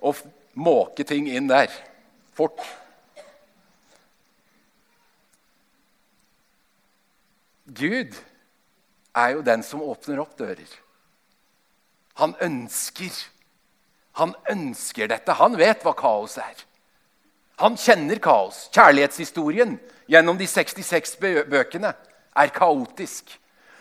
Og 0.00 0.16
måke 0.56 1.04
ting 1.04 1.28
inn 1.28 1.50
der. 1.50 1.68
Fort. 2.32 2.64
Gud 7.66 8.14
er 9.16 9.32
jo 9.34 9.42
den 9.42 9.62
som 9.66 9.82
åpner 9.82 10.20
opp 10.22 10.36
dører. 10.38 10.68
Han 12.20 12.34
ønsker. 12.40 13.12
Han 14.20 14.34
ønsker 14.50 15.10
dette. 15.10 15.34
Han 15.36 15.58
vet 15.58 15.82
hva 15.84 15.92
kaos 15.96 16.38
er. 16.40 16.62
Han 17.60 17.76
kjenner 17.80 18.20
kaos. 18.22 18.66
Kjærlighetshistorien 18.74 19.76
gjennom 20.08 20.38
de 20.38 20.46
66 20.48 21.16
bøkene 21.50 21.92
er 22.36 22.54
kaotisk. 22.54 23.34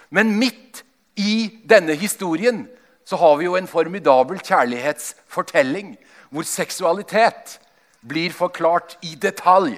Men 0.10 0.36
midt 0.40 0.84
i 1.20 1.62
denne 1.68 1.96
historien 2.00 2.66
så 3.06 3.20
har 3.22 3.38
vi 3.38 3.46
jo 3.46 3.56
en 3.56 3.70
formidabel 3.70 4.40
kjærlighetsfortelling 4.42 5.96
hvor 6.34 6.48
seksualitet 6.48 7.60
blir 8.06 8.34
forklart 8.34 8.98
i 9.06 9.16
detalj. 9.16 9.78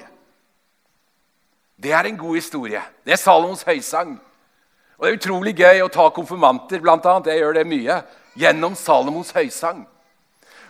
Det 1.78 1.92
er 1.94 2.08
en 2.08 2.18
god 2.18 2.34
historie. 2.34 2.80
Det 3.06 3.14
er 3.14 3.20
Salomos 3.20 3.62
høysang. 3.62 4.16
Og 4.98 5.06
Det 5.06 5.12
er 5.12 5.18
utrolig 5.20 5.54
gøy 5.54 5.84
å 5.84 5.92
ta 5.94 6.08
konfirmanter 6.10 6.82
blant 6.82 7.06
annet, 7.06 7.30
jeg 7.30 7.38
gjør 7.38 7.54
det 7.54 7.66
mye, 7.70 8.00
gjennom 8.34 8.74
Salomos 8.74 9.30
høysang. 9.36 9.84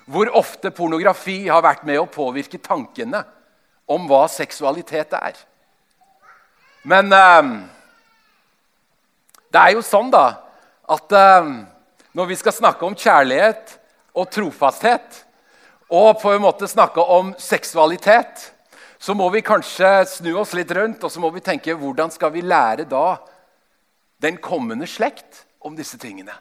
Hvor 0.05 0.29
ofte 0.37 0.71
pornografi 0.71 1.47
har 1.49 1.65
vært 1.65 1.87
med 1.89 2.01
å 2.01 2.11
påvirke 2.13 2.61
tankene 2.61 3.23
om 3.89 4.05
hva 4.09 4.27
seksualitet 4.29 5.17
er. 5.17 5.41
Men 6.85 7.13
eh, 7.13 7.49
Det 9.49 9.61
er 9.63 9.73
jo 9.79 9.83
sånn 9.85 10.13
da, 10.13 10.27
at 10.89 11.13
eh, 11.17 11.49
når 12.13 12.29
vi 12.29 12.37
skal 12.37 12.53
snakke 12.53 12.85
om 12.85 12.97
kjærlighet 12.97 13.79
og 14.13 14.29
trofasthet, 14.29 15.25
og 15.89 16.21
på 16.21 16.35
en 16.35 16.45
måte 16.45 16.69
snakke 16.69 17.01
om 17.01 17.33
seksualitet, 17.41 18.51
så 18.99 19.15
må 19.15 19.29
vi 19.31 19.45
kanskje 19.47 19.91
snu 20.11 20.33
oss 20.41 20.55
litt 20.59 20.73
rundt 20.75 21.05
og 21.07 21.13
så 21.13 21.23
må 21.23 21.31
vi 21.35 21.45
tenke 21.45 21.77
hvordan 21.79 22.11
skal 22.11 22.33
vi 22.35 22.43
lære 22.43 22.89
da 22.91 23.19
den 24.23 24.41
kommende 24.43 24.89
slekt 24.91 25.45
om 25.63 25.77
disse 25.79 25.99
tingene? 26.03 26.35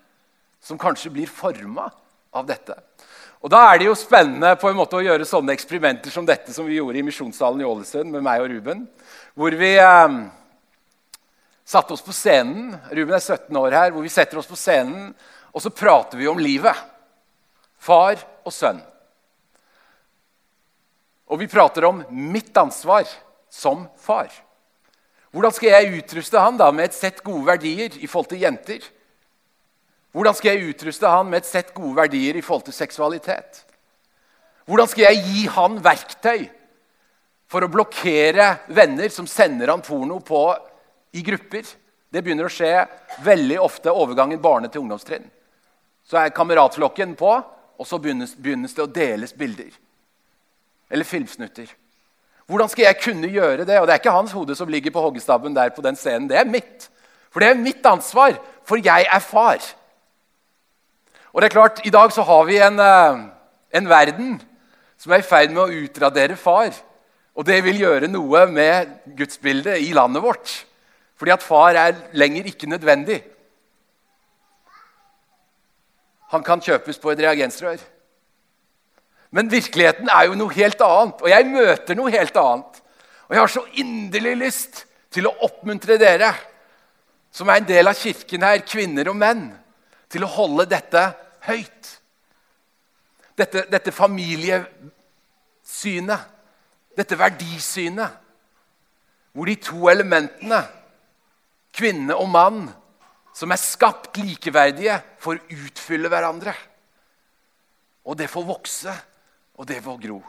Som 0.61 0.79
kanskje 0.81 1.13
blir 1.13 1.29
forma 1.29 1.85
av 2.33 2.47
dette. 2.49 2.73
Og 3.45 3.51
Da 3.53 3.61
er 3.69 3.77
det 3.77 3.85
jo 3.87 3.95
spennende 3.95 4.55
på 4.57 4.71
en 4.71 4.79
måte 4.79 4.97
å 4.97 5.03
gjøre 5.05 5.27
sånne 5.27 5.53
eksperimenter 5.53 6.11
som 6.11 6.25
dette 6.25 6.53
som 6.53 6.65
vi 6.65 6.79
gjorde 6.79 6.97
i 6.97 7.05
Misjonssalen 7.05 7.61
i 7.61 7.67
Ålesund 7.67 8.09
med 8.11 8.25
meg 8.25 8.41
og 8.41 8.49
Ruben. 8.49 8.87
Hvor 9.37 9.53
vi 9.53 9.75
eh, 9.77 10.17
satte 11.67 11.93
oss 11.93 12.01
på 12.01 12.15
scenen. 12.15 12.73
Ruben 12.89 13.13
er 13.13 13.21
17 13.21 13.61
år 13.61 13.77
her. 13.77 13.93
Hvor 13.93 14.01
vi 14.01 14.11
setter 14.11 14.41
oss 14.41 14.49
på 14.49 14.57
scenen, 14.57 15.11
og 15.53 15.63
så 15.63 15.73
prater 15.73 16.17
vi 16.17 16.29
om 16.29 16.41
livet. 16.41 16.75
Far 17.77 18.17
og 18.43 18.53
sønn. 18.53 18.81
Og 21.27 21.39
vi 21.41 21.49
prater 21.51 21.85
om 21.87 22.03
mitt 22.09 22.55
ansvar 22.57 23.07
som 23.49 23.87
far. 23.99 24.31
Hvordan 25.31 25.53
skal 25.53 25.73
jeg 25.73 26.01
utruste 26.01 26.39
han 26.39 26.59
da 26.59 26.69
med 26.71 26.87
et 26.87 26.95
sett 26.95 27.23
gode 27.23 27.45
verdier 27.49 27.97
i 27.99 28.07
forhold 28.07 28.31
til 28.31 28.43
jenter? 28.45 28.83
Hvordan 30.15 30.37
skal 30.37 30.55
jeg 30.55 30.71
utruste 30.71 31.11
han 31.11 31.27
med 31.29 31.43
et 31.43 31.49
sett 31.49 31.73
gode 31.75 31.97
verdier 31.99 32.39
i 32.39 32.43
forhold 32.45 32.69
til 32.69 32.77
seksualitet? 32.77 33.65
Hvordan 34.67 34.87
skal 34.91 35.09
jeg 35.09 35.25
gi 35.27 35.43
han 35.51 35.81
verktøy 35.83 36.47
for 37.47 37.63
å 37.63 37.71
blokkere 37.71 38.49
venner 38.75 39.09
som 39.13 39.27
sender 39.27 39.71
han 39.71 39.83
porno 39.83 40.19
på 40.19 40.43
i 41.15 41.23
grupper. 41.23 41.63
Det 42.11 42.21
begynner 42.23 42.47
å 42.47 42.51
skje 42.51 42.71
veldig 43.23 43.59
ofte 43.63 43.91
overgangen 43.91 44.41
barne- 44.41 44.69
til 44.71 44.83
ungdomstrinn. 44.83 45.27
Så 46.07 46.19
er 46.19 46.35
kameratflokken 46.35 47.15
på, 47.19 47.33
og 47.77 47.87
så 47.87 47.99
begynnes, 47.99 48.35
begynnes 48.35 48.73
det 48.75 48.83
å 48.83 48.91
deles 48.91 49.35
bilder. 49.35 49.71
Eller 50.91 51.05
filmsnutter. 51.05 51.67
Hvordan 52.47 52.69
skal 52.69 52.83
jeg 52.83 53.01
kunne 53.03 53.27
gjøre 53.27 53.65
det? 53.65 53.79
Og 53.79 53.87
Det 53.87 53.93
er 53.93 53.99
ikke 53.99 54.11
hans 54.11 54.31
hode 54.31 54.55
som 54.55 54.69
ligger 54.71 54.91
på 54.91 55.01
hoggestabben 55.01 55.55
der 55.55 55.69
på 55.69 55.81
den 55.81 55.95
scenen. 55.95 56.29
Det 56.29 56.37
er 56.37 56.45
mitt. 56.45 56.89
For 57.31 57.39
det 57.39 57.49
er 57.49 57.59
mitt 57.59 57.85
ansvar, 57.85 58.37
for 58.65 58.79
jeg 58.83 59.07
er 59.11 59.19
far. 59.19 59.59
Og 61.33 61.41
det 61.41 61.49
er 61.49 61.53
klart, 61.53 61.81
I 61.85 61.89
dag 61.89 62.11
så 62.11 62.23
har 62.23 62.43
vi 62.43 62.57
en, 62.57 62.79
eh, 62.79 63.19
en 63.73 63.89
verden 63.89 64.41
som 64.97 65.11
er 65.11 65.19
i 65.21 65.27
ferd 65.27 65.51
med 65.51 65.61
å 65.61 65.83
utradere 65.83 66.35
far. 66.35 66.71
Og 67.35 67.45
det 67.45 67.63
vil 67.63 67.79
gjøre 67.79 68.07
noe 68.07 68.45
med 68.49 68.87
gudsbildet 69.17 69.81
i 69.81 69.93
landet 69.93 70.23
vårt. 70.23 70.65
Fordi 71.17 71.31
at 71.31 71.43
far 71.43 71.75
er 71.75 71.95
lenger 72.13 72.45
ikke 72.45 72.69
nødvendig. 72.69 73.23
Han 76.31 76.43
kan 76.43 76.61
kjøpes 76.61 76.97
på 76.97 77.11
et 77.11 77.19
reagensrør. 77.19 77.77
Men 79.35 79.49
virkeligheten 79.51 80.07
er 80.11 80.23
jo 80.29 80.35
noe 80.39 80.53
helt 80.55 80.81
annet, 80.83 81.21
og 81.21 81.29
jeg 81.31 81.47
møter 81.49 81.95
noe 81.99 82.11
helt 82.13 82.37
annet. 82.39 82.81
Og 83.27 83.35
jeg 83.35 83.43
har 83.43 83.51
så 83.51 83.65
inderlig 83.81 84.35
lyst 84.39 84.85
til 85.13 85.27
å 85.27 85.35
oppmuntre 85.47 85.95
dere 85.99 86.31
som 87.33 87.49
er 87.51 87.57
en 87.59 87.69
del 87.69 87.85
av 87.89 87.99
kirken 87.99 88.43
her, 88.47 88.65
kvinner 88.65 89.09
og 89.11 89.17
menn, 89.19 89.43
til 90.09 90.23
å 90.23 90.31
holde 90.31 90.65
dette 90.71 91.03
høyt. 91.45 91.99
Dette, 93.37 93.59
dette 93.69 93.91
familiesynet, 93.93 96.21
dette 96.97 97.15
verdisynet, 97.19 98.09
hvor 99.35 99.45
de 99.45 99.55
to 99.61 99.89
elementene 99.91 100.61
kvinne 101.77 102.15
og 102.17 102.29
mann 102.33 102.73
som 103.37 103.51
er 103.53 103.61
skapt 103.61 104.17
likeverdige, 104.17 104.97
får 105.21 105.37
utfylle 105.53 106.09
hverandre. 106.09 106.55
Og 108.09 108.17
det 108.17 108.25
får 108.31 108.43
vokse, 108.47 108.93
og 109.57 109.65
det 109.65 109.79
får 109.83 110.01
gro. 110.05 110.19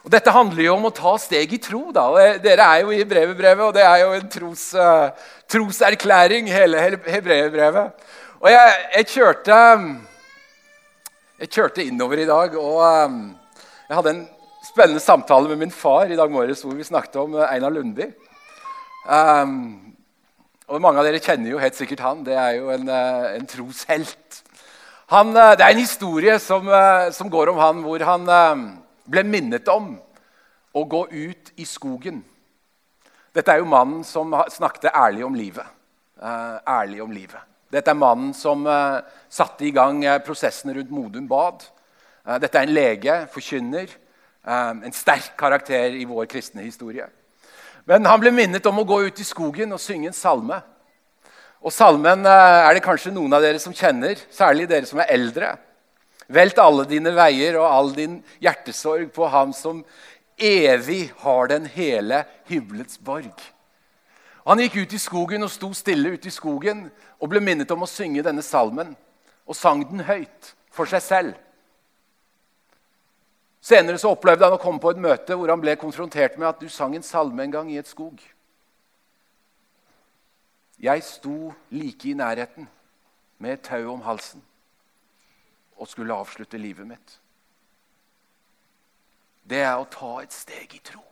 Og 0.00 0.12
Dette 0.12 0.32
handler 0.32 0.64
jo 0.64 0.74
om 0.78 0.88
å 0.88 0.94
ta 0.96 1.12
steg 1.20 1.52
i 1.52 1.60
tro. 1.60 1.90
da, 1.92 2.06
og 2.08 2.42
Dere 2.42 2.66
er 2.66 2.84
jo 2.84 2.92
i 2.92 3.00
Hebreverbrevet, 3.02 3.66
og 3.66 3.74
det 3.76 3.84
er 3.84 3.98
jo 4.02 4.14
en 4.16 4.30
tros, 4.32 4.62
uh, 4.74 5.12
troserklæring, 5.50 6.48
hele 6.48 6.80
Hebreverbrevet. 6.86 8.06
Og 8.40 8.48
jeg, 8.48 8.78
jeg, 8.96 9.08
kjørte 9.12 9.58
jeg 11.40 11.52
kjørte 11.52 11.84
innover 11.84 12.22
i 12.22 12.28
dag, 12.28 12.56
og 12.56 12.80
um, 12.80 13.20
jeg 13.90 13.98
hadde 13.98 14.14
en 14.16 14.24
spennende 14.64 15.04
samtale 15.04 15.52
med 15.52 15.60
min 15.66 15.74
far 15.74 16.08
i 16.08 16.16
dag 16.16 16.32
morges 16.32 16.64
hvor 16.64 16.76
vi 16.76 16.86
snakket 16.86 17.20
om 17.20 17.36
Einar 17.44 17.74
Lundby. 17.74 18.08
Um, 19.04 19.54
og 20.70 20.80
Mange 20.80 21.02
av 21.02 21.08
dere 21.08 21.20
kjenner 21.20 21.52
jo 21.52 21.60
helt 21.60 21.76
sikkert 21.76 22.04
han. 22.06 22.24
Det 22.24 22.36
er 22.38 22.56
jo 22.56 22.70
en, 22.72 22.88
en 22.88 23.48
troshelt. 23.50 24.42
Han, 25.10 25.32
uh, 25.34 25.56
det 25.58 25.64
er 25.64 25.74
en 25.74 25.82
historie 25.82 26.36
som, 26.38 26.68
uh, 26.70 27.10
som, 27.10 27.26
går 27.30 27.50
om 27.50 27.56
han 27.58 27.82
hvor 27.82 28.02
han 28.06 28.28
ble 29.10 29.24
minnet 29.26 29.66
om 29.72 29.96
å 30.70 30.84
gå 30.86 31.00
ut 31.10 31.50
i 31.58 31.66
skogen. 31.66 32.20
Dette 33.34 33.50
er 33.50 33.58
jo 33.58 33.66
mannen 33.70 34.04
som 34.06 34.30
snakket 34.50 34.92
ærlig 34.94 35.24
om 35.26 35.34
livet. 35.34 35.66
ærlig 36.20 37.02
om 37.02 37.10
livet. 37.10 37.40
Dette 37.72 37.90
er 37.90 37.96
mannen 37.96 38.34
som 38.34 38.66
satte 39.28 39.64
i 39.64 39.70
gang 39.70 40.02
prosessen 40.26 40.74
rundt 40.74 40.90
Modum 40.90 41.26
Bad. 41.26 41.64
dette 42.42 42.58
er 42.58 42.66
en 42.66 42.74
lege, 42.74 43.14
forkynner, 43.32 43.88
en 44.44 44.92
sterk 44.92 45.32
karakter 45.38 45.96
i 45.96 46.04
vår 46.04 46.26
kristne 46.26 46.62
historie. 46.62 47.06
Men 47.86 48.04
han 48.04 48.20
ble 48.20 48.30
minnet 48.30 48.66
om 48.66 48.78
å 48.78 48.84
gå 48.84 49.00
ut 49.06 49.20
i 49.20 49.24
skogen 49.24 49.72
og 49.72 49.80
synge 49.80 50.10
en 50.10 50.18
salme. 50.18 50.60
Og 51.60 51.72
Salmen 51.74 52.24
eh, 52.24 52.60
er 52.64 52.76
det 52.76 52.84
kanskje 52.84 53.12
noen 53.12 53.34
av 53.36 53.44
dere 53.44 53.60
som 53.60 53.74
kjenner, 53.76 54.20
særlig 54.32 54.68
dere 54.70 54.88
som 54.88 55.02
er 55.02 55.12
eldre. 55.12 55.52
Velt 56.30 56.60
alle 56.62 56.86
dine 56.88 57.12
veier 57.12 57.58
og 57.60 57.66
all 57.68 57.90
din 57.96 58.20
hjertesorg 58.40 59.10
på 59.12 59.28
ham 59.28 59.52
som 59.56 59.82
evig 60.40 61.10
har 61.20 61.50
den 61.50 61.66
hele 61.68 62.22
himmelets 62.48 63.00
borg. 63.02 63.34
Han 64.46 64.62
gikk 64.62 64.80
ut 64.80 64.96
i 64.96 65.02
skogen 65.02 65.44
og 65.44 65.52
sto 65.52 65.68
stille 65.76 66.14
ute 66.16 66.30
i 66.30 66.34
skogen 66.34 66.86
og 67.20 67.28
ble 67.30 67.42
minnet 67.44 67.70
om 67.74 67.84
å 67.84 67.90
synge 67.90 68.24
denne 68.24 68.42
salmen. 68.42 68.94
Og 69.44 69.58
sang 69.58 69.82
den 69.90 70.04
høyt 70.06 70.54
for 70.72 70.88
seg 70.88 71.02
selv. 71.04 71.38
Senere 73.60 74.00
så 74.00 74.14
opplevde 74.14 74.46
han 74.46 74.56
å 74.56 74.62
komme 74.62 74.80
på 74.80 74.94
et 74.94 75.02
møte 75.02 75.36
hvor 75.36 75.50
han 75.52 75.60
ble 75.60 75.74
konfrontert 75.76 76.38
med 76.38 76.48
at 76.48 76.62
du 76.62 76.70
sang 76.72 76.94
en 76.96 77.04
salme 77.04 77.44
en 77.44 77.52
gang 77.58 77.68
i 77.68 77.80
et 77.82 77.90
skog. 77.90 78.16
Jeg 80.80 81.02
sto 81.04 81.52
like 81.70 82.08
i 82.08 82.14
nærheten 82.14 82.68
med 83.38 83.52
et 83.52 83.60
tau 83.60 83.92
om 83.92 84.00
halsen 84.00 84.44
og 85.76 85.88
skulle 85.88 86.14
avslutte 86.14 86.58
livet 86.58 86.86
mitt. 86.86 87.20
Det 89.44 89.60
er 89.60 89.76
å 89.76 89.88
ta 89.92 90.20
et 90.22 90.32
steg 90.32 90.74
i 90.76 90.80
tro. 90.84 91.02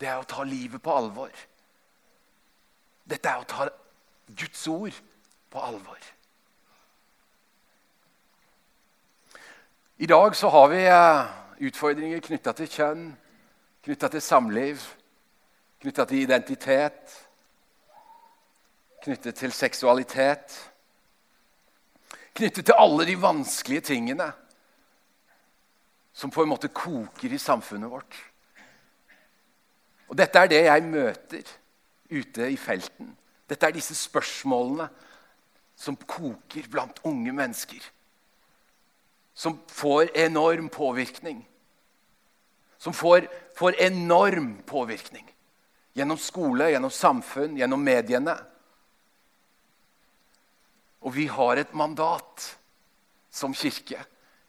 Det 0.00 0.08
er 0.10 0.18
å 0.18 0.26
ta 0.26 0.42
livet 0.42 0.82
på 0.82 0.94
alvor. 0.94 1.30
Dette 3.06 3.28
er 3.28 3.42
å 3.42 3.46
ta 3.46 3.68
Guds 4.26 4.66
ord 4.70 4.98
på 5.50 5.62
alvor. 5.62 5.98
I 10.02 10.06
dag 10.06 10.34
så 10.36 10.48
har 10.50 10.70
vi 10.72 10.80
eh, 10.90 11.26
utfordringer 11.68 12.22
knytta 12.22 12.54
til 12.58 12.70
kjønn, 12.70 13.04
knytta 13.84 14.08
til 14.10 14.22
samliv, 14.22 14.86
knytta 15.82 16.06
til 16.10 16.24
identitet, 16.24 17.12
knyttet 19.02 19.38
til 19.38 19.52
seksualitet. 19.52 20.54
Knyttet 22.34 22.66
til 22.66 22.78
alle 22.78 23.06
de 23.06 23.16
vanskelige 23.20 23.88
tingene 23.92 24.30
som 26.12 26.30
på 26.30 26.44
en 26.44 26.52
måte 26.52 26.68
koker 26.68 27.32
i 27.32 27.40
samfunnet 27.40 27.90
vårt. 27.90 28.18
Og 30.08 30.18
Dette 30.18 30.38
er 30.38 30.50
det 30.50 30.60
jeg 30.66 30.84
møter 30.84 31.56
ute 32.12 32.50
i 32.52 32.58
felten. 32.60 33.14
Dette 33.48 33.66
er 33.66 33.74
disse 33.74 33.96
spørsmålene 33.96 34.90
som 35.76 35.96
koker 35.96 36.68
blant 36.70 37.00
unge 37.08 37.32
mennesker 37.32 37.82
som 39.34 39.58
får 39.66 40.16
enorm 40.16 40.68
påvirkning. 40.68 41.48
Som 42.78 42.92
får, 42.92 43.26
får 43.54 43.80
enorm 43.82 44.62
påvirkning. 44.66 45.26
Gjennom 45.94 46.18
skole, 46.18 46.70
gjennom 46.70 46.90
samfunn, 46.90 47.56
gjennom 47.56 47.82
mediene. 47.84 48.36
Og 51.02 51.14
vi 51.16 51.26
har 51.26 51.58
et 51.58 51.72
mandat 51.74 52.46
som 53.32 53.54
kirke. 53.54 54.00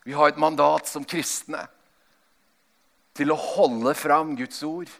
Vi 0.04 0.13
har 0.13 0.30
et 0.30 0.42
mandat 0.42 0.88
som 0.89 1.06
kristne 1.08 1.63
til 3.13 3.32
å 3.32 3.39
holde 3.39 3.94
fram 3.98 4.36
Guds 4.38 4.62
ord. 4.68 4.92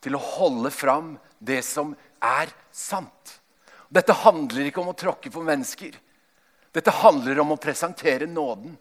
Til 0.00 0.16
å 0.16 0.22
holde 0.22 0.70
fram 0.70 1.16
det 1.38 1.62
som 1.66 1.94
er 2.22 2.52
sant. 2.72 3.38
Dette 3.88 4.14
handler 4.24 4.68
ikke 4.68 4.82
om 4.82 4.92
å 4.92 4.98
tråkke 4.98 5.32
på 5.32 5.44
mennesker. 5.44 5.94
Dette 6.72 6.92
handler 6.92 7.40
om 7.40 7.54
å 7.54 7.60
presentere 7.60 8.28
nåden 8.28 8.76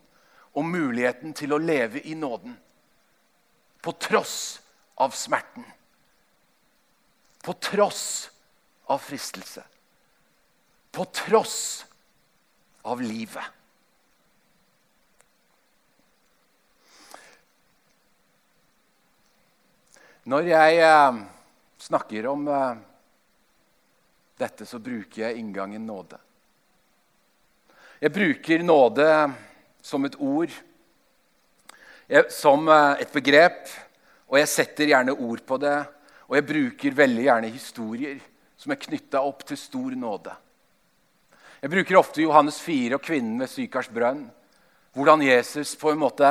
og 0.55 0.67
muligheten 0.67 1.33
til 1.35 1.55
å 1.55 1.61
leve 1.61 2.01
i 2.07 2.15
nåden. 2.15 2.55
På 3.81 3.93
tross 4.01 4.59
av 5.01 5.15
smerten. 5.15 5.65
På 7.43 7.53
tross 7.53 8.29
av 8.91 9.01
fristelse. 9.03 9.63
På 10.95 11.05
tross 11.11 11.85
av 12.87 13.01
livet. 13.03 13.43
Når 20.25 20.47
jeg 20.49 20.77
eh, 20.81 21.17
snakker 21.85 22.27
om 22.31 22.47
eh, 22.47 22.77
dette, 24.39 24.65
så 24.65 24.79
bruker 24.79 25.25
jeg 25.25 25.41
inngangen 25.41 25.83
nåde. 25.85 26.17
Jeg 27.99 28.13
bruker 28.15 28.63
nåde 28.65 29.09
som 29.85 30.07
et 30.07 30.15
ord, 30.17 30.55
som 32.33 32.71
eh, 32.71 33.03
et 33.03 33.13
begrep, 33.13 33.67
og 34.31 34.39
jeg 34.39 34.53
setter 34.53 34.93
gjerne 34.95 35.13
ord 35.13 35.43
på 35.45 35.59
det. 35.61 35.77
Og 36.25 36.39
jeg 36.39 36.49
bruker 36.55 36.97
veldig 37.03 37.27
gjerne 37.27 37.53
historier 37.53 38.17
som 38.57 38.73
er 38.73 38.81
knytta 38.81 39.21
opp 39.21 39.43
til 39.45 39.59
stor 39.59 39.93
nåde. 39.99 40.33
Jeg 41.65 41.71
bruker 41.73 41.97
ofte 41.97 42.21
Johannes 42.21 42.59
4 42.61 42.93
og 42.93 43.01
kvinnen 43.01 43.39
ved 43.41 43.49
Sykars 43.49 43.87
brønn. 43.89 44.27
Hvordan 44.93 45.23
Jesus 45.25 45.71
på 45.81 45.89
en 45.89 45.97
måte 45.97 46.27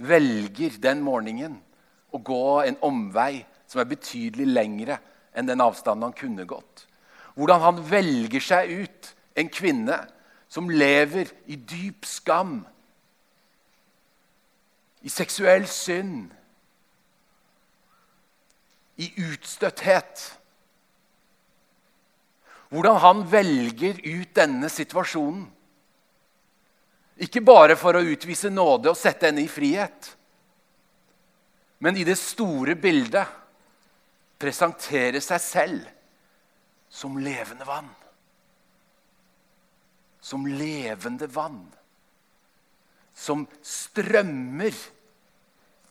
velger 0.00 0.78
den 0.80 1.02
morgenen 1.04 1.58
å 2.08 2.20
gå 2.24 2.62
en 2.62 2.78
omvei 2.88 3.42
som 3.68 3.82
er 3.82 3.90
betydelig 3.90 4.46
lengre 4.48 4.96
enn 5.36 5.50
den 5.50 5.60
avstanden 5.60 6.06
han 6.06 6.16
kunne 6.16 6.48
gått. 6.48 6.86
Hvordan 7.36 7.60
han 7.66 7.82
velger 7.90 8.46
seg 8.46 8.72
ut 8.86 9.10
en 9.36 9.52
kvinne 9.52 9.98
som 10.48 10.72
lever 10.72 11.34
i 11.52 11.60
dyp 11.60 12.08
skam, 12.08 12.62
i 15.04 15.12
seksuell 15.12 15.68
synd, 15.68 16.30
i 18.96 19.12
utstøtthet. 19.20 20.30
Hvordan 22.68 22.98
han 23.00 23.22
velger 23.30 24.00
ut 24.04 24.34
denne 24.36 24.68
situasjonen. 24.68 25.46
Ikke 27.18 27.42
bare 27.42 27.74
for 27.78 27.96
å 27.98 28.04
utvise 28.04 28.50
nåde 28.52 28.92
og 28.92 28.98
sette 28.98 29.26
henne 29.26 29.42
i 29.42 29.50
frihet, 29.50 30.12
men 31.82 31.96
i 31.98 32.04
det 32.06 32.14
store 32.18 32.76
bildet 32.78 33.26
presentere 34.38 35.20
seg 35.22 35.42
selv 35.42 35.88
som 36.90 37.18
levende 37.18 37.66
vann. 37.66 37.90
Som 40.20 40.46
levende 40.46 41.28
vann. 41.30 41.60
Som 43.14 43.46
strømmer, 43.62 44.74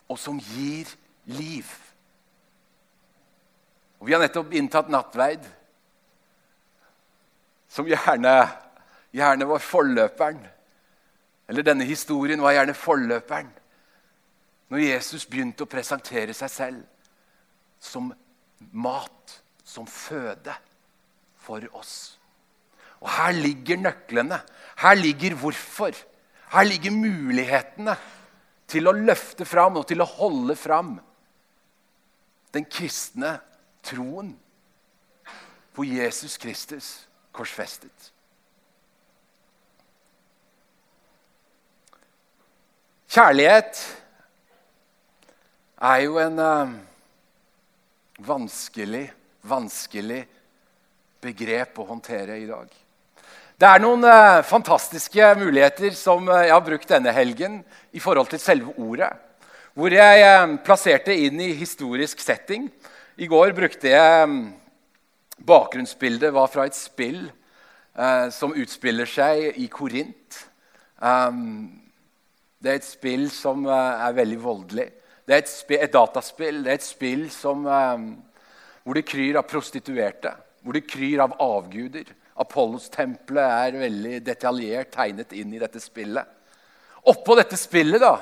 og 0.07 0.19
som 0.19 0.39
gir 0.39 0.87
liv. 1.35 1.67
Og 3.99 4.07
Vi 4.07 4.13
har 4.15 4.21
nettopp 4.23 4.53
inntatt 4.55 4.91
nattverd, 4.93 5.43
som 7.69 7.87
gjerne, 7.87 8.33
gjerne 9.15 9.47
var 9.47 9.63
forløperen. 9.63 10.39
Eller 11.47 11.63
denne 11.63 11.87
historien 11.87 12.41
var 12.43 12.55
gjerne 12.55 12.75
forløperen. 12.75 13.49
Når 14.67 14.83
Jesus 14.83 15.25
begynte 15.29 15.63
å 15.63 15.71
presentere 15.71 16.35
seg 16.35 16.51
selv 16.51 16.83
som 17.79 18.11
mat, 18.71 19.37
som 19.63 19.87
føde 19.87 20.53
for 21.39 21.63
oss. 21.77 22.17
Og 23.03 23.09
her 23.13 23.35
ligger 23.35 23.79
nøklene. 23.79 24.39
Her 24.81 24.95
ligger 24.97 25.37
hvorfor. 25.39 25.95
Her 26.51 26.67
ligger 26.67 26.95
mulighetene 26.95 27.95
til 28.67 28.87
å 28.87 28.95
løfte 28.95 29.45
fram 29.47 29.79
og 29.79 29.87
til 29.87 30.03
å 30.03 30.09
holde 30.17 30.55
fram 30.59 30.97
den 32.55 32.65
kristne 32.67 33.37
troen 33.85 34.33
på 35.75 35.85
Jesus 35.85 36.39
Kristus 36.41 37.06
korsfestet. 37.37 38.11
Kjærlighet 43.07 43.79
er 45.79 46.01
jo 46.03 46.17
en 46.19 46.41
uh, 46.41 46.73
vanskelig, 48.27 49.05
vanskelig 49.47 50.19
begrep 51.23 51.79
å 51.79 51.87
håndtere 51.87 52.35
i 52.41 52.49
dag. 52.49 52.67
Det 53.57 53.69
er 53.69 53.81
noen 53.81 54.03
uh, 54.05 54.43
fantastiske 54.45 55.31
muligheter 55.39 55.95
som 55.97 56.27
uh, 56.29 56.43
jeg 56.43 56.53
har 56.53 56.65
brukt 56.65 56.91
denne 56.91 57.15
helgen 57.15 57.61
i 57.95 58.03
forhold 58.03 58.29
til 58.33 58.43
selve 58.43 58.75
ordet. 58.75 59.13
Hvor 59.77 59.93
jeg 59.93 60.57
plasserte 60.65 61.13
inn 61.13 61.39
i 61.41 61.53
historisk 61.57 62.21
setting 62.21 62.67
i 63.17 63.29
går 63.29 63.53
brukte 63.57 63.89
jeg 63.93 64.29
um, 64.29 64.39
Bakgrunnsbildet 65.45 66.33
var 66.33 66.49
fra 66.49 66.65
et 66.65 66.77
spill 66.77 67.27
eh, 67.27 68.29
som 68.33 68.55
utspiller 68.57 69.09
seg 69.09 69.59
i 69.61 69.67
Korint. 69.71 70.39
Um, 70.97 71.67
det 72.57 72.71
er 72.71 72.79
et 72.79 72.87
spill 72.87 73.27
som 73.29 73.67
uh, 73.69 74.01
er 74.07 74.15
veldig 74.17 74.39
voldelig. 74.41 74.87
Det 75.27 75.35
er 75.35 75.43
et, 75.43 75.51
et, 75.77 75.93
dataspill. 75.93 76.63
Det 76.65 76.71
er 76.73 76.79
et 76.79 76.87
spill 76.87 77.27
som, 77.33 77.67
um, 77.69 78.07
hvor 78.83 78.97
det 78.97 79.05
kryr 79.05 79.37
av 79.37 79.45
prostituerte. 79.49 80.33
Hvor 80.65 80.73
det 80.73 80.87
kryr 80.89 81.21
av 81.27 81.35
avguder. 81.43 82.09
Apollos-tempelet 82.41 83.53
er 83.67 83.79
veldig 83.81 84.17
detaljert 84.25 84.91
tegnet 84.93 85.37
inn 85.37 85.53
i 85.53 85.61
dette 85.61 85.81
spillet. 85.81 86.25
Oppå 87.07 87.37
dette 87.37 87.57
spillet 87.59 88.01
da, 88.03 88.17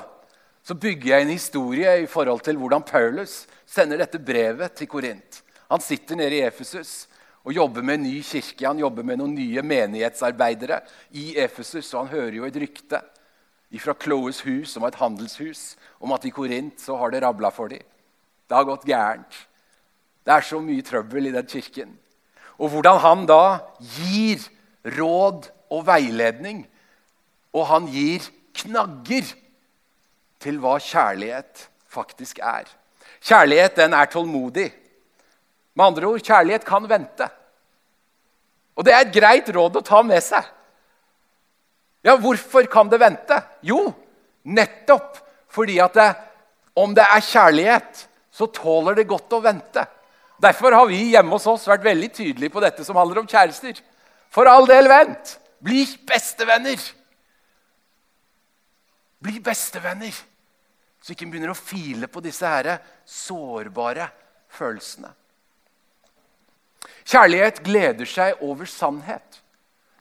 så 0.66 0.76
bygger 0.78 1.10
jeg 1.10 1.24
en 1.24 1.32
historie 1.32 1.96
i 2.02 2.06
forhold 2.10 2.44
til 2.46 2.58
hvordan 2.60 2.84
Paulus 2.86 3.44
sender 3.66 4.00
dette 4.02 4.20
brevet 4.22 4.76
til 4.78 4.88
Korint. 4.90 5.40
Han 5.70 5.82
sitter 5.82 6.18
nede 6.18 6.38
i 6.38 6.44
Efesus 6.46 7.08
og 7.46 7.54
jobber 7.54 7.82
med 7.82 8.00
en 8.00 8.06
ny 8.08 8.20
kirke. 8.26 8.66
Han 8.66 8.78
jobber 8.82 9.06
med 9.06 9.20
noen 9.20 9.34
nye 9.34 9.62
menighetsarbeidere 9.62 10.80
i 11.14 11.36
Efesus. 11.38 11.92
Og 11.94 12.04
han 12.04 12.14
hører 12.14 12.38
jo 12.40 12.48
et 12.48 12.58
rykte 12.58 13.02
fra 13.82 13.94
Chloes 14.00 14.40
hus, 14.46 14.72
som 14.72 14.82
var 14.82 14.94
et 14.94 15.02
handelshus, 15.02 15.74
om 16.00 16.14
at 16.16 16.24
i 16.24 16.32
Korint 16.32 16.80
så 16.80 16.96
har 16.96 17.12
det 17.12 17.20
rabla 17.22 17.50
for 17.52 17.68
dem. 17.68 17.82
Det 18.46 18.56
har 18.56 18.64
gått 18.64 18.86
gærent. 18.88 19.34
Det 20.26 20.32
er 20.32 20.46
så 20.46 20.60
mye 20.62 20.84
trøbbel 20.86 21.28
i 21.28 21.34
den 21.34 21.46
kirken. 21.50 21.92
Og 22.56 22.72
hvordan 22.72 22.98
han 23.02 23.26
da 23.28 23.58
gir 23.82 24.46
råd 24.96 25.50
og 25.70 25.84
veiledning, 25.86 26.64
og 27.52 27.66
han 27.68 27.90
gir 27.90 28.24
knagger 28.56 29.28
til 30.42 30.58
hva 30.62 30.76
kjærlighet 30.80 31.66
faktisk 31.90 32.40
er. 32.42 32.66
Kjærlighet 33.20 33.76
den 33.78 33.94
er 33.96 34.08
tålmodig. 34.10 34.70
Med 35.76 35.86
andre 35.90 36.08
ord, 36.08 36.24
kjærlighet 36.24 36.64
kan 36.66 36.88
vente. 36.88 37.28
Og 38.76 38.84
det 38.84 38.92
er 38.92 39.04
et 39.04 39.14
greit 39.14 39.48
råd 39.52 39.78
å 39.78 39.84
ta 39.84 40.02
med 40.04 40.24
seg. 40.24 40.44
Ja, 42.06 42.14
hvorfor 42.20 42.68
kan 42.70 42.88
det 42.88 43.00
vente? 43.02 43.38
Jo, 43.66 43.80
nettopp 44.46 45.20
fordi 45.52 45.78
at 45.82 45.96
det, 45.96 46.10
om 46.76 46.92
det 46.96 47.04
er 47.04 47.24
kjærlighet, 47.24 48.06
så 48.32 48.48
tåler 48.52 48.98
det 48.98 49.08
godt 49.08 49.32
å 49.32 49.40
vente. 49.44 49.86
Derfor 50.42 50.74
har 50.76 50.88
vi 50.90 51.00
hjemme 51.14 51.32
hos 51.32 51.46
oss 51.48 51.64
vært 51.68 51.86
veldig 51.86 52.10
tydelige 52.12 52.52
på 52.52 52.60
dette 52.60 52.84
som 52.84 52.98
handler 53.00 53.22
om 53.22 53.28
kjærester. 53.28 53.80
For 54.32 54.48
all 54.50 54.68
del, 54.68 54.88
vent! 54.92 55.38
Bli 55.64 55.86
bestevenner! 56.06 56.80
Bli 59.24 59.40
bestevenner, 59.42 60.12
så 61.00 61.14
ikke 61.14 61.26
begynner 61.32 61.54
å 61.54 61.58
file 61.58 62.06
på 62.12 62.20
disse 62.22 62.46
her 62.46 62.76
sårbare 63.08 64.10
følelsene. 64.52 65.08
Kjærlighet 67.06 67.62
gleder 67.64 68.08
seg 68.08 68.42
over 68.44 68.68
sannhet. 68.68 69.42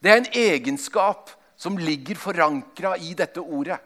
Det 0.01 0.11
er 0.11 0.21
en 0.21 0.31
egenskap 0.33 1.31
som 1.57 1.79
ligger 1.79 2.19
forankra 2.19 2.95
i 2.97 3.13
dette 3.17 3.41
ordet. 3.41 3.79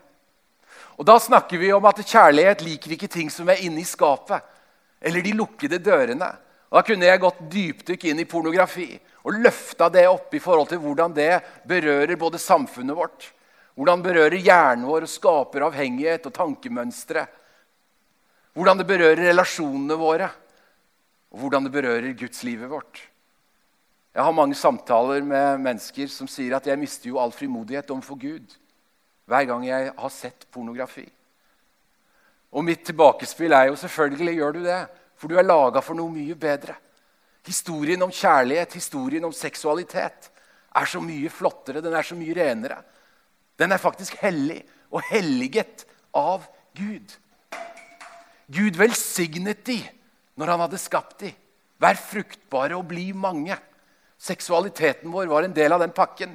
Og 0.99 1.05
Da 1.05 1.15
snakker 1.19 1.57
vi 1.57 1.71
om 1.73 1.85
at 1.85 2.03
kjærlighet 2.03 2.61
liker 2.65 2.95
ikke 2.95 3.11
ting 3.11 3.29
som 3.31 3.49
er 3.49 3.61
inne 3.63 3.81
i 3.81 3.87
skapet 3.87 4.43
eller 4.99 5.23
de 5.23 5.33
lukkede 5.33 5.79
dørene. 5.79 6.31
Og 6.69 6.79
Da 6.79 6.85
kunne 6.85 7.07
jeg 7.07 7.23
gått 7.23 7.43
dypdykk 7.51 8.05
inn 8.11 8.19
i 8.19 8.27
pornografi 8.27 8.91
og 9.23 9.35
løfta 9.39 9.89
det 9.89 10.07
opp 10.07 10.33
i 10.33 10.43
forhold 10.43 10.69
til 10.69 10.81
hvordan 10.83 11.13
det 11.15 11.41
berører 11.67 12.19
både 12.19 12.41
samfunnet 12.41 12.97
vårt 12.97 13.31
hvordan 13.79 14.01
det 14.01 14.09
berører 14.09 14.41
hjernen 14.43 14.83
vår 14.89 15.05
og 15.05 15.07
skaper 15.07 15.63
avhengighet 15.63 16.25
og 16.27 16.33
tankemønstre. 16.35 17.21
Hvordan 18.51 18.81
det 18.81 18.85
berører 18.89 19.21
relasjonene 19.29 19.95
våre, 19.95 20.27
og 21.29 21.43
hvordan 21.43 21.67
det 21.67 21.73
berører 21.73 22.17
gudslivet 22.17 22.69
vårt. 22.71 23.01
Jeg 24.15 24.25
har 24.25 24.33
mange 24.33 24.57
samtaler 24.57 25.21
med 25.23 25.61
mennesker 25.61 26.09
som 26.11 26.27
sier 26.27 26.55
at 26.57 26.65
jeg 26.67 26.79
mister 26.81 27.11
jo 27.11 27.19
all 27.21 27.31
frimodighet 27.31 27.91
overfor 27.93 28.17
Gud 28.19 28.57
hver 29.29 29.45
gang 29.45 29.67
jeg 29.67 29.91
har 29.93 30.09
sett 30.09 30.47
pornografi. 30.49 31.05
Og 32.49 32.65
mitt 32.65 32.81
tilbakespill 32.87 33.53
er 33.53 33.67
jo 33.69 33.77
selvfølgelig 33.77 34.33
gjør 34.39 34.55
du 34.55 34.63
det, 34.63 34.79
for 35.19 35.29
du 35.29 35.37
er 35.37 35.45
laga 35.45 35.83
for 35.85 35.93
noe 35.97 36.09
mye 36.09 36.33
bedre. 36.39 36.73
Historien 37.45 38.01
om 38.01 38.11
kjærlighet, 38.13 38.73
historien 38.73 39.27
om 39.27 39.35
seksualitet, 39.35 40.31
er 40.75 40.89
så 40.89 41.01
mye 41.01 41.29
flottere, 41.29 41.81
den 41.85 41.93
er 41.93 42.05
så 42.05 42.17
mye 42.17 42.33
renere. 42.35 42.81
Den 43.59 43.71
er 43.71 43.81
faktisk 43.81 44.17
hellig 44.23 44.63
og 44.89 45.05
helliget 45.11 45.85
av 46.15 46.47
Gud. 46.77 47.13
Gud 48.49 48.81
velsignet 48.81 49.61
de 49.67 49.77
når 50.39 50.53
han 50.53 50.63
hadde 50.63 50.79
skapt 50.79 51.25
dem. 51.25 51.35
Vær 51.79 51.99
fruktbare 51.99 52.77
og 52.79 52.87
bli 52.89 53.11
mange. 53.15 53.55
Seksualiteten 54.19 55.11
vår 55.11 55.29
var 55.31 55.45
en 55.47 55.55
del 55.55 55.75
av 55.75 55.83
den 55.83 55.95
pakken. 55.95 56.33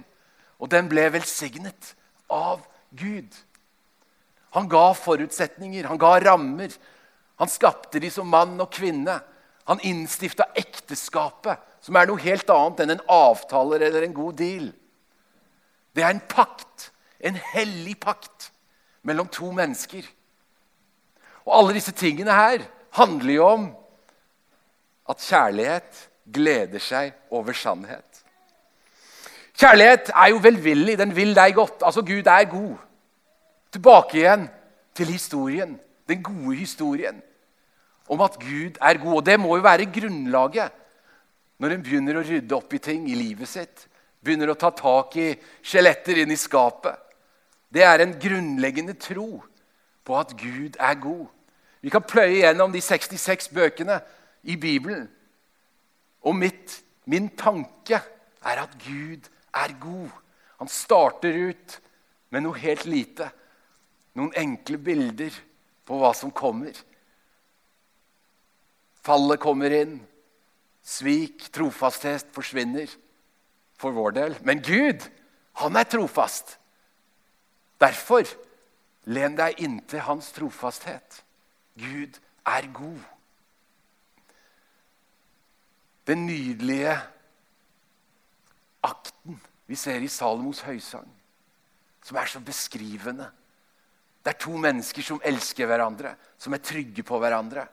Og 0.60 0.70
den 0.72 0.88
ble 0.88 1.08
velsignet 1.12 1.92
av 2.32 2.62
Gud. 2.96 3.28
Han 4.56 4.68
ga 4.70 4.86
forutsetninger, 4.96 5.88
han 5.90 6.00
ga 6.00 6.14
rammer. 6.22 6.72
Han 7.42 7.50
skapte 7.50 8.00
de 8.00 8.10
som 8.12 8.28
mann 8.30 8.56
og 8.62 8.70
kvinne. 8.72 9.18
Han 9.68 9.80
innstifta 9.84 10.46
ekteskapet, 10.60 11.60
som 11.80 11.96
er 11.96 12.08
noe 12.08 12.20
helt 12.20 12.50
annet 12.52 12.82
enn 12.84 12.94
en 12.94 13.06
avtale 13.10 13.80
eller 13.80 14.04
en 14.04 14.16
god 14.16 14.36
deal. 14.40 14.68
Det 15.96 16.04
er 16.04 16.12
en 16.12 16.24
pakt, 16.28 16.90
en 17.20 17.36
hellig 17.54 17.96
pakt, 18.00 18.50
mellom 19.04 19.28
to 19.32 19.50
mennesker. 19.52 20.04
Og 21.44 21.56
alle 21.58 21.76
disse 21.76 21.92
tingene 21.96 22.32
her 22.32 22.64
handler 22.96 23.34
jo 23.34 23.48
om 23.48 23.66
at 25.08 25.20
kjærlighet 25.20 26.08
gleder 26.34 26.80
seg 26.80 27.12
over 27.30 27.52
sannhet. 27.56 28.24
Kjærlighet 29.54 30.10
er 30.10 30.30
jo 30.32 30.40
velvillig. 30.42 30.98
Den 30.98 31.14
vil 31.16 31.34
deg 31.36 31.54
godt. 31.54 31.84
Altså, 31.84 32.02
Gud 32.02 32.26
er 32.26 32.44
god. 32.50 32.76
Tilbake 33.72 34.18
igjen 34.18 34.48
til 34.94 35.12
historien. 35.12 35.76
Den 36.08 36.22
gode 36.22 36.56
historien 36.56 37.22
om 38.08 38.20
at 38.20 38.38
Gud 38.40 38.80
er 38.80 38.98
god. 39.02 39.14
Og 39.14 39.26
det 39.26 39.38
må 39.40 39.56
jo 39.56 39.62
være 39.62 39.90
grunnlaget 39.92 40.80
når 41.62 41.76
en 41.76 41.84
begynner 41.84 42.18
å 42.18 42.24
rydde 42.26 42.56
opp 42.56 42.74
i 42.74 42.82
ting 42.82 43.06
i 43.10 43.16
livet 43.18 43.48
sitt. 43.48 43.86
Begynner 44.24 44.50
å 44.50 44.58
ta 44.58 44.72
tak 44.74 45.16
i 45.20 45.30
skjeletter 45.62 46.22
inn 46.24 46.32
i 46.34 46.40
skapet. 46.40 46.98
Det 47.74 47.84
er 47.84 48.02
en 48.02 48.16
grunnleggende 48.20 48.96
tro 49.00 49.42
på 50.04 50.18
at 50.18 50.34
Gud 50.38 50.76
er 50.78 50.98
god. 51.00 51.26
Vi 51.84 51.92
kan 51.92 52.04
pløye 52.04 52.42
gjennom 52.42 52.72
de 52.72 52.80
66 52.82 53.50
bøkene 53.54 54.00
i 54.44 54.56
Bibelen. 54.60 55.08
Og 56.24 56.36
mitt, 56.36 56.80
min 57.04 57.28
tanke 57.36 58.00
er 58.44 58.62
at 58.62 58.76
Gud 58.84 59.28
er 59.54 59.76
god. 59.80 60.10
Han 60.60 60.68
starter 60.68 61.36
ut 61.50 61.78
med 62.30 62.44
noe 62.46 62.58
helt 62.58 62.86
lite. 62.88 63.28
Noen 64.14 64.34
enkle 64.38 64.78
bilder 64.78 65.34
på 65.84 65.98
hva 66.00 66.12
som 66.16 66.32
kommer. 66.34 66.74
Fallet 69.04 69.40
kommer 69.42 69.74
inn. 69.74 69.98
Svik, 70.84 71.48
trofasthet 71.52 72.28
forsvinner 72.36 72.90
for 73.80 73.96
vår 73.96 74.16
del. 74.16 74.36
Men 74.44 74.60
Gud, 74.64 75.04
han 75.60 75.76
er 75.76 75.88
trofast. 75.88 76.56
Derfor 77.80 78.28
len 79.10 79.36
deg 79.36 79.60
inntil 79.64 80.04
hans 80.06 80.30
trofasthet. 80.36 81.20
Gud 81.76 82.20
er 82.46 82.68
god. 82.72 83.02
Den 86.04 86.26
nydelige 86.26 86.94
akten 88.84 89.38
vi 89.66 89.76
ser 89.76 90.04
i 90.04 90.10
Salomos 90.12 90.60
høysang, 90.66 91.08
som 92.04 92.18
er 92.20 92.28
så 92.28 92.42
beskrivende. 92.44 93.30
Det 94.24 94.34
er 94.34 94.40
to 94.40 94.56
mennesker 94.60 95.04
som 95.04 95.20
elsker 95.24 95.68
hverandre, 95.68 96.14
som 96.40 96.52
er 96.56 96.64
trygge 96.64 97.04
på 97.04 97.18
hverandre. 97.20 97.64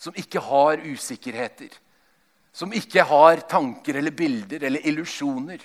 Som 0.00 0.16
ikke 0.20 0.40
har 0.44 0.82
usikkerheter. 0.84 1.70
Som 2.52 2.72
ikke 2.76 3.04
har 3.08 3.44
tanker 3.48 4.00
eller 4.00 4.14
bilder 4.14 4.64
eller 4.64 4.84
illusjoner 4.86 5.62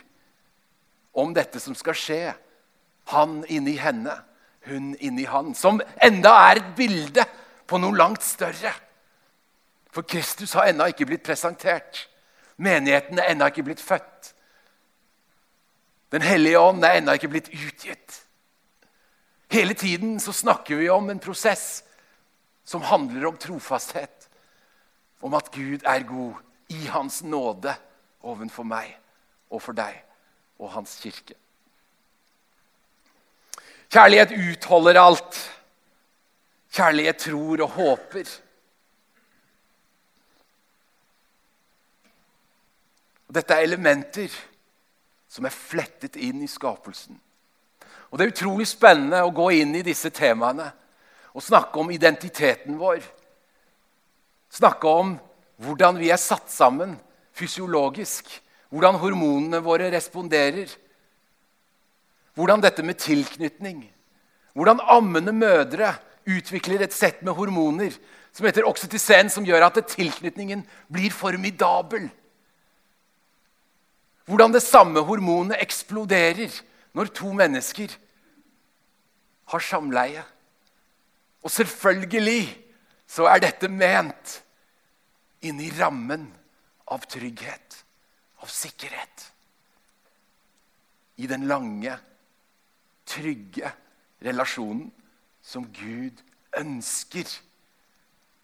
om 1.19 1.33
dette 1.35 1.59
som 1.59 1.75
skal 1.75 1.97
skje. 1.97 2.21
Han 3.11 3.41
inni 3.51 3.75
henne, 3.79 4.15
hun 4.69 4.93
inni 4.99 5.25
han. 5.27 5.53
Som 5.55 5.81
enda 6.03 6.35
er 6.49 6.61
et 6.61 6.71
bilde 6.77 7.25
på 7.67 7.79
noe 7.81 7.95
langt 7.95 8.23
større. 8.25 8.71
For 9.89 10.05
Kristus 10.05 10.53
har 10.53 10.69
ennå 10.69 10.89
ikke 10.91 11.07
blitt 11.09 11.25
presentert. 11.25 12.05
Menigheten 12.57 13.19
er 13.19 13.31
ennå 13.31 13.49
ikke 13.49 13.65
blitt 13.65 13.81
født. 13.81 14.33
Den 16.11 16.25
hellige 16.25 16.59
ånd 16.59 16.85
er 16.85 16.97
ennå 16.99 17.15
ikke 17.17 17.31
blitt 17.31 17.49
utgitt. 17.53 18.23
Hele 19.49 19.73
tiden 19.73 20.19
så 20.21 20.33
snakker 20.33 20.77
vi 20.77 20.89
om 20.89 21.09
en 21.09 21.21
prosess 21.21 21.83
som 22.65 22.85
handler 22.85 23.25
om 23.27 23.37
trofasthet. 23.37 24.29
Om 25.21 25.33
at 25.33 25.51
Gud 25.51 25.83
er 25.85 26.05
god 26.07 26.33
i 26.69 26.85
Hans 26.87 27.23
nåde 27.25 27.73
ovenfor 28.21 28.67
meg 28.67 28.93
og 29.49 29.61
for 29.63 29.77
deg 29.77 29.95
og 30.59 30.69
Hans 30.75 30.99
kirke. 31.01 31.33
Kjærlighet 33.89 34.35
utholder 34.37 34.99
alt. 35.01 35.39
Kjærlighet 36.69 37.17
tror 37.25 37.63
og 37.65 37.69
håper. 37.73 38.29
Og 43.29 43.37
dette 43.37 43.53
er 43.53 43.67
elementer 43.67 44.33
som 45.29 45.45
er 45.45 45.53
flettet 45.53 46.17
inn 46.17 46.41
i 46.41 46.49
skapelsen. 46.49 47.13
Og 48.09 48.17
Det 48.17 48.25
er 48.25 48.33
utrolig 48.33 48.65
spennende 48.67 49.21
å 49.21 49.33
gå 49.33 49.51
inn 49.61 49.75
i 49.77 49.85
disse 49.85 50.09
temaene 50.09 50.65
og 51.29 51.45
snakke 51.45 51.77
om 51.77 51.91
identiteten 51.93 52.79
vår. 52.79 53.03
Snakke 54.49 54.89
om 54.89 55.13
hvordan 55.61 55.99
vi 56.01 56.09
er 56.09 56.17
satt 56.17 56.49
sammen 56.49 56.97
fysiologisk. 57.37 58.25
Hvordan 58.73 58.97
hormonene 59.01 59.61
våre 59.65 59.91
responderer. 59.93 60.69
Hvordan 62.33 62.61
dette 62.65 62.83
med 62.85 62.97
tilknytning. 62.97 63.83
Hvordan 64.57 64.81
ammende 64.81 65.33
mødre 65.33 65.93
utvikler 66.29 66.81
et 66.81 66.93
sett 66.93 67.21
med 67.21 67.37
hormoner 67.37 67.93
som 68.33 68.45
heter 68.45 68.67
oksytocin, 68.69 69.29
som 69.29 69.45
gjør 69.45 69.65
at 69.67 69.79
tilknytningen 69.89 70.61
blir 70.91 71.13
formidabel. 71.13 72.09
Hvordan 74.29 74.53
det 74.53 74.61
samme 74.61 75.01
hormonet 75.01 75.57
eksploderer 75.57 76.53
når 76.93 77.09
to 77.17 77.31
mennesker 77.33 77.95
har 79.49 79.63
samleie. 79.65 80.23
Og 81.41 81.51
selvfølgelig 81.51 82.43
så 83.09 83.25
er 83.25 83.41
dette 83.41 83.69
ment 83.71 84.35
inni 85.41 85.71
rammen 85.79 86.27
av 86.91 87.07
trygghet, 87.09 87.79
av 88.43 88.51
sikkerhet. 88.53 89.25
I 91.17 91.27
den 91.27 91.47
lange, 91.49 91.95
trygge 93.09 93.71
relasjonen 94.21 94.91
som 95.41 95.65
Gud 95.73 96.21
ønsker 96.59 97.25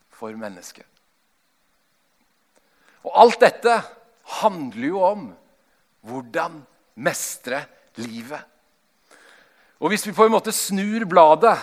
for 0.10 0.34
mennesket. 0.34 0.88
Og 3.06 3.14
alt 3.22 3.42
dette 3.44 3.76
handler 4.42 4.88
jo 4.88 5.02
om 5.06 5.28
hvordan 6.06 6.60
mestre 6.96 7.64
livet. 8.02 8.42
Og 9.80 9.90
Hvis 9.92 10.06
vi 10.08 10.14
på 10.16 10.26
en 10.26 10.32
måte 10.32 10.54
snur 10.56 11.06
bladet 11.10 11.58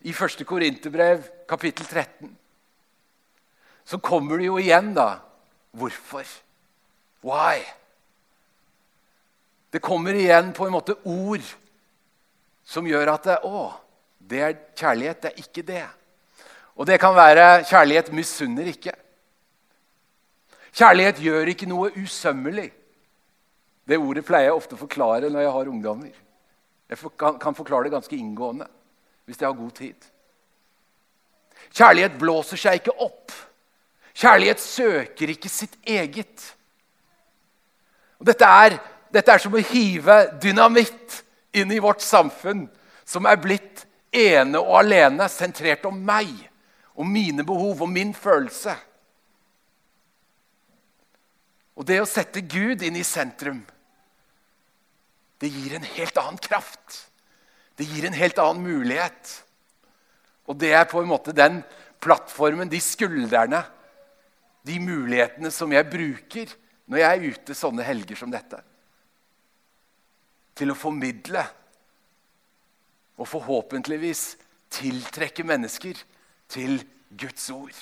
i 0.00 0.14
1. 0.14 0.46
Korinterbrev, 0.46 1.22
kapittel 1.48 1.86
13, 1.86 2.36
så 3.84 3.98
kommer 3.98 4.38
det 4.38 4.46
jo 4.46 4.58
igjen, 4.58 4.94
da. 4.94 5.18
Hvorfor? 5.70 6.24
Why? 7.22 7.60
Det 9.72 9.82
kommer 9.82 10.14
igjen 10.14 10.52
på 10.52 10.66
en 10.66 10.72
måte 10.72 10.96
ord 11.04 11.44
som 12.64 12.86
gjør 12.86 13.12
at 13.14 13.26
det, 13.26 13.38
Å, 13.44 13.70
det 14.18 14.42
er 14.46 14.58
kjærlighet. 14.78 15.22
Det 15.22 15.30
er 15.30 15.42
ikke 15.42 15.66
det. 15.66 15.86
Og 16.74 16.86
det 16.86 16.98
kan 17.02 17.14
være 17.14 17.64
kjærlighet 17.68 18.12
misunner 18.14 18.70
ikke. 18.70 18.94
Kjærlighet 20.72 21.20
gjør 21.22 21.50
ikke 21.52 21.68
noe 21.68 21.90
usømmelig. 21.98 22.70
Det 23.90 23.98
ordet 23.98 24.22
pleier 24.22 24.52
jeg 24.52 24.54
ofte 24.54 24.76
å 24.76 24.84
forklare 24.84 25.28
når 25.32 25.42
jeg 25.42 25.54
har 25.56 25.68
ungdommer. 25.72 26.18
Jeg 26.90 26.98
kan 27.18 27.56
forklare 27.58 27.88
det 27.88 27.96
ganske 27.96 28.16
inngående 28.16 28.68
hvis 29.26 29.40
jeg 29.40 29.48
har 29.48 29.58
god 29.58 29.72
tid. 29.74 30.06
Kjærlighet 31.74 32.18
blåser 32.18 32.58
seg 32.58 32.78
ikke 32.78 32.94
opp. 33.02 33.34
Kjærlighet 34.14 34.62
søker 34.62 35.32
ikke 35.34 35.50
sitt 35.50 35.74
eget. 35.82 36.44
Og 38.18 38.28
dette, 38.30 38.46
er, 38.46 38.78
dette 39.10 39.34
er 39.34 39.42
som 39.42 39.54
å 39.58 39.64
hive 39.72 40.16
dynamitt 40.42 41.20
inn 41.58 41.74
i 41.74 41.82
vårt 41.82 42.02
samfunn, 42.04 42.68
som 43.06 43.26
er 43.26 43.42
blitt 43.42 43.84
ene 44.14 44.62
og 44.62 44.76
alene 44.84 45.26
sentrert 45.30 45.86
om 45.90 45.98
meg, 45.98 46.30
om 46.94 47.10
mine 47.10 47.46
behov 47.46 47.82
og 47.82 47.90
min 47.90 48.14
følelse. 48.14 48.76
Og 51.74 51.86
det 51.90 52.00
å 52.02 52.08
sette 52.08 52.42
Gud 52.46 52.82
inn 52.86 52.98
i 52.98 53.06
sentrum 53.06 53.62
det 55.40 55.48
gir 55.48 55.74
en 55.74 55.86
helt 55.96 56.18
annen 56.20 56.40
kraft. 56.42 57.06
Det 57.76 57.86
gir 57.88 58.04
en 58.06 58.16
helt 58.16 58.38
annen 58.38 58.64
mulighet. 58.64 59.36
Og 60.44 60.58
det 60.60 60.74
er 60.76 60.88
på 60.90 61.00
en 61.00 61.08
måte 61.08 61.32
den 61.36 61.62
plattformen, 62.02 62.68
de 62.68 62.80
skuldrene, 62.82 63.62
de 64.68 64.76
mulighetene 64.82 65.52
som 65.54 65.72
jeg 65.72 65.88
bruker 65.88 66.52
når 66.90 67.00
jeg 67.00 67.16
er 67.16 67.32
ute 67.32 67.56
sånne 67.56 67.86
helger 67.86 68.18
som 68.18 68.32
dette. 68.32 68.60
Til 70.58 70.74
å 70.74 70.76
formidle 70.76 71.46
og 73.20 73.28
forhåpentligvis 73.28 74.24
tiltrekke 74.74 75.44
mennesker 75.46 75.96
til 76.50 76.82
Guds 77.16 77.48
ord. 77.54 77.80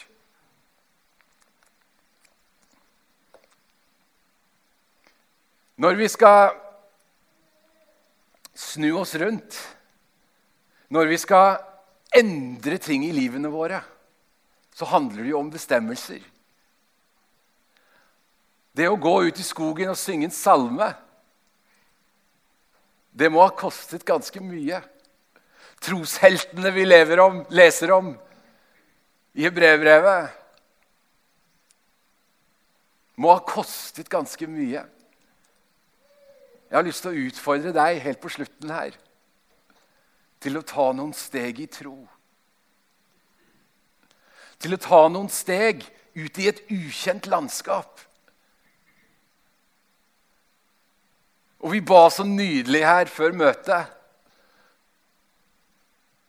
Når 5.79 5.99
vi 5.99 6.09
skal 6.11 6.55
snu 8.59 8.91
oss 8.99 9.15
rundt, 9.15 9.55
når 10.91 11.13
vi 11.13 11.19
skal 11.21 11.61
endre 12.19 12.79
ting 12.83 13.05
i 13.07 13.15
livene 13.15 13.51
våre, 13.53 13.81
så 14.75 14.89
handler 14.89 15.23
det 15.23 15.33
jo 15.33 15.43
om 15.43 15.53
bestemmelser. 15.53 16.23
Det 18.75 18.89
å 18.89 18.99
gå 18.99 19.15
ut 19.29 19.39
i 19.39 19.47
skogen 19.47 19.93
og 19.93 19.99
synge 19.99 20.29
en 20.29 20.35
salme, 20.35 20.91
det 23.19 23.31
må 23.35 23.43
ha 23.43 23.51
kostet 23.51 24.07
ganske 24.07 24.43
mye. 24.43 24.79
Trosheltene 25.83 26.71
vi 26.75 26.87
om, 27.19 27.41
leser 27.51 27.91
om 27.95 28.13
i 29.39 29.51
brevbrevet, 29.51 30.35
må 33.19 33.33
ha 33.35 33.43
kostet 33.43 34.11
ganske 34.11 34.47
mye. 34.47 34.85
Jeg 36.69 36.77
har 36.77 36.85
lyst 36.85 37.05
til 37.05 37.15
å 37.15 37.27
utfordre 37.29 37.73
deg 37.73 38.03
helt 38.05 38.21
på 38.21 38.31
slutten 38.33 38.73
her 38.73 38.97
til 40.43 40.59
å 40.59 40.67
ta 40.67 40.91
noen 40.95 41.15
steg 41.17 41.63
i 41.65 41.67
tro. 41.71 41.97
Til 44.59 44.75
å 44.75 44.83
ta 44.83 45.01
noen 45.11 45.31
steg 45.33 45.83
ut 46.19 46.39
i 46.39 46.49
et 46.51 46.61
ukjent 46.71 47.27
landskap. 47.31 48.03
Og 51.59 51.73
vi 51.75 51.81
ba 51.83 52.05
så 52.13 52.27
nydelig 52.27 52.85
her 52.87 53.11
før 53.11 53.35
møtet. 53.35 53.95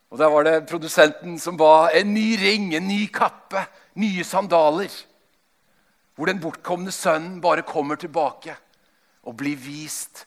Og 0.10 0.18
Der 0.18 0.32
var 0.34 0.44
det 0.44 0.70
produsenten 0.70 1.38
som 1.38 1.58
ba 1.58 1.92
en 1.94 2.14
ny 2.14 2.34
ring, 2.42 2.72
en 2.74 2.88
ny 2.88 3.06
kappe, 3.14 3.68
nye 3.94 4.24
sandaler. 4.26 4.90
Hvor 6.16 6.26
den 6.26 6.42
bortkomne 6.42 6.92
sønnen 6.92 7.38
bare 7.42 7.62
kommer 7.62 7.96
tilbake 7.96 8.56
og 9.24 9.38
blir 9.38 9.56
vist 9.56 10.26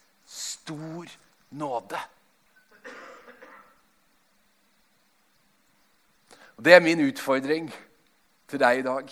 stor 0.62 1.06
nåde. 1.50 1.98
Og 6.56 6.64
Det 6.64 6.74
er 6.74 6.80
min 6.80 7.00
utfordring 7.08 7.72
til 8.48 8.60
deg 8.60 8.78
i 8.78 8.82
dag. 8.86 9.08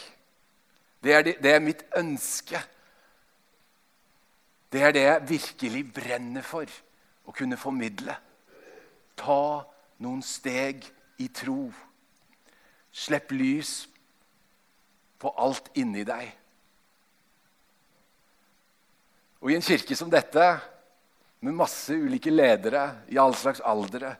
Det 1.02 1.12
er, 1.14 1.22
det, 1.22 1.36
det 1.42 1.52
er 1.54 1.64
mitt 1.64 1.84
ønske. 1.96 2.60
Det 4.72 4.82
er 4.82 4.92
det 4.92 5.02
jeg 5.02 5.28
virkelig 5.28 5.84
brenner 5.94 6.44
for 6.46 6.70
å 7.26 7.34
kunne 7.34 7.58
formidle. 7.58 8.14
Ta 9.18 9.42
noen 10.04 10.22
steg 10.22 10.84
i 11.18 11.28
tro. 11.34 11.72
Slipp 12.92 13.32
lys 13.34 13.88
på 15.18 15.32
alt 15.38 15.72
inni 15.74 16.04
deg. 16.06 16.28
Og 19.40 19.50
i 19.50 19.56
en 19.56 19.64
kirke 19.64 19.96
som 19.96 20.12
dette 20.12 20.44
med 21.40 21.56
masse 21.56 21.94
ulike 21.96 22.32
ledere 22.32 22.84
i 23.08 23.18
all 23.18 23.34
slags 23.36 23.62
aldre, 23.64 24.14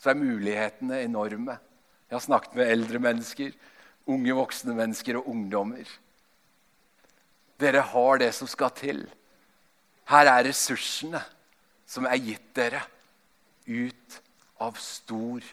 så 0.00 0.12
er 0.12 0.20
mulighetene 0.20 1.02
enorme. 1.04 1.58
Jeg 2.08 2.16
har 2.16 2.24
snakket 2.24 2.56
med 2.56 2.72
eldre 2.72 3.00
mennesker, 3.02 3.52
unge 4.10 4.36
voksne 4.36 4.74
mennesker 4.74 5.20
og 5.20 5.28
ungdommer. 5.30 5.84
Dere 7.60 7.84
har 7.92 8.22
det 8.22 8.30
som 8.34 8.48
skal 8.48 8.72
til. 8.76 9.04
Her 10.08 10.30
er 10.32 10.46
ressursene 10.48 11.20
som 11.86 12.08
er 12.08 12.22
gitt 12.22 12.48
dere 12.56 12.80
ut 13.68 14.16
av 14.64 14.80
stor 14.80 15.44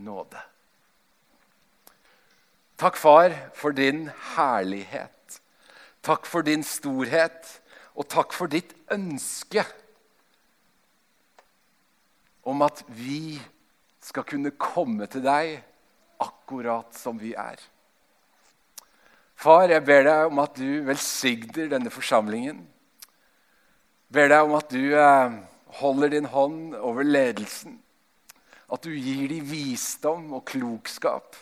nåde. 0.00 0.46
Takk, 2.80 2.96
far, 2.96 3.34
for 3.52 3.76
din 3.76 4.06
herlighet. 4.36 5.40
Takk 6.00 6.24
for 6.24 6.46
din 6.46 6.62
storhet, 6.64 7.58
og 7.92 8.08
takk 8.08 8.32
for 8.32 8.48
ditt 8.48 8.72
ønske 8.94 9.66
om 12.42 12.62
at 12.64 12.82
vi 12.88 13.40
skal 14.00 14.24
kunne 14.28 14.54
komme 14.56 15.06
til 15.10 15.24
deg 15.24 15.58
akkurat 16.20 16.96
som 16.96 17.18
vi 17.20 17.34
er. 17.36 17.60
Far, 19.40 19.70
jeg 19.72 19.84
ber 19.86 20.04
deg 20.04 20.28
om 20.28 20.40
at 20.42 20.58
du 20.58 20.82
velsigner 20.84 21.70
denne 21.72 21.92
forsamlingen. 21.92 22.58
Ber 24.12 24.28
deg 24.28 24.44
om 24.44 24.56
at 24.58 24.72
du 24.72 24.82
eh, 24.92 25.36
holder 25.80 26.12
din 26.12 26.28
hånd 26.28 26.74
over 26.76 27.06
ledelsen. 27.06 27.78
At 28.70 28.84
du 28.84 28.92
gir 28.92 29.30
dem 29.30 29.46
visdom 29.48 30.28
og 30.36 30.44
klokskap. 30.50 31.38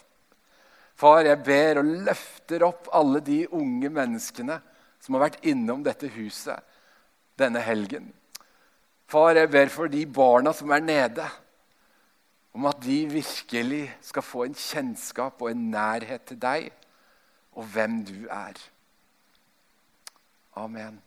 Far, 0.99 1.25
jeg 1.27 1.43
ber 1.47 1.83
og 1.83 1.91
løfter 2.07 2.65
opp 2.67 2.89
alle 2.95 3.23
de 3.25 3.45
unge 3.55 3.91
menneskene 3.91 4.61
som 5.03 5.15
har 5.15 5.29
vært 5.29 5.43
innom 5.47 5.85
dette 5.87 6.11
huset 6.15 6.59
denne 7.39 7.63
helgen. 7.63 8.11
Far, 9.09 9.39
jeg 9.41 9.49
ber 9.51 9.71
for 9.73 9.89
de 9.89 10.05
barna 10.05 10.53
som 10.53 10.71
er 10.71 10.85
nede, 10.85 11.25
om 12.53 12.67
at 12.69 12.77
de 12.85 13.07
virkelig 13.09 13.87
skal 14.05 14.23
få 14.23 14.45
en 14.45 14.57
kjennskap 14.57 15.41
og 15.41 15.51
en 15.51 15.71
nærhet 15.73 16.27
til 16.29 16.41
deg 16.43 16.69
og 17.57 17.65
hvem 17.73 18.03
du 18.05 18.27
er. 18.29 18.59
Amen. 20.59 21.01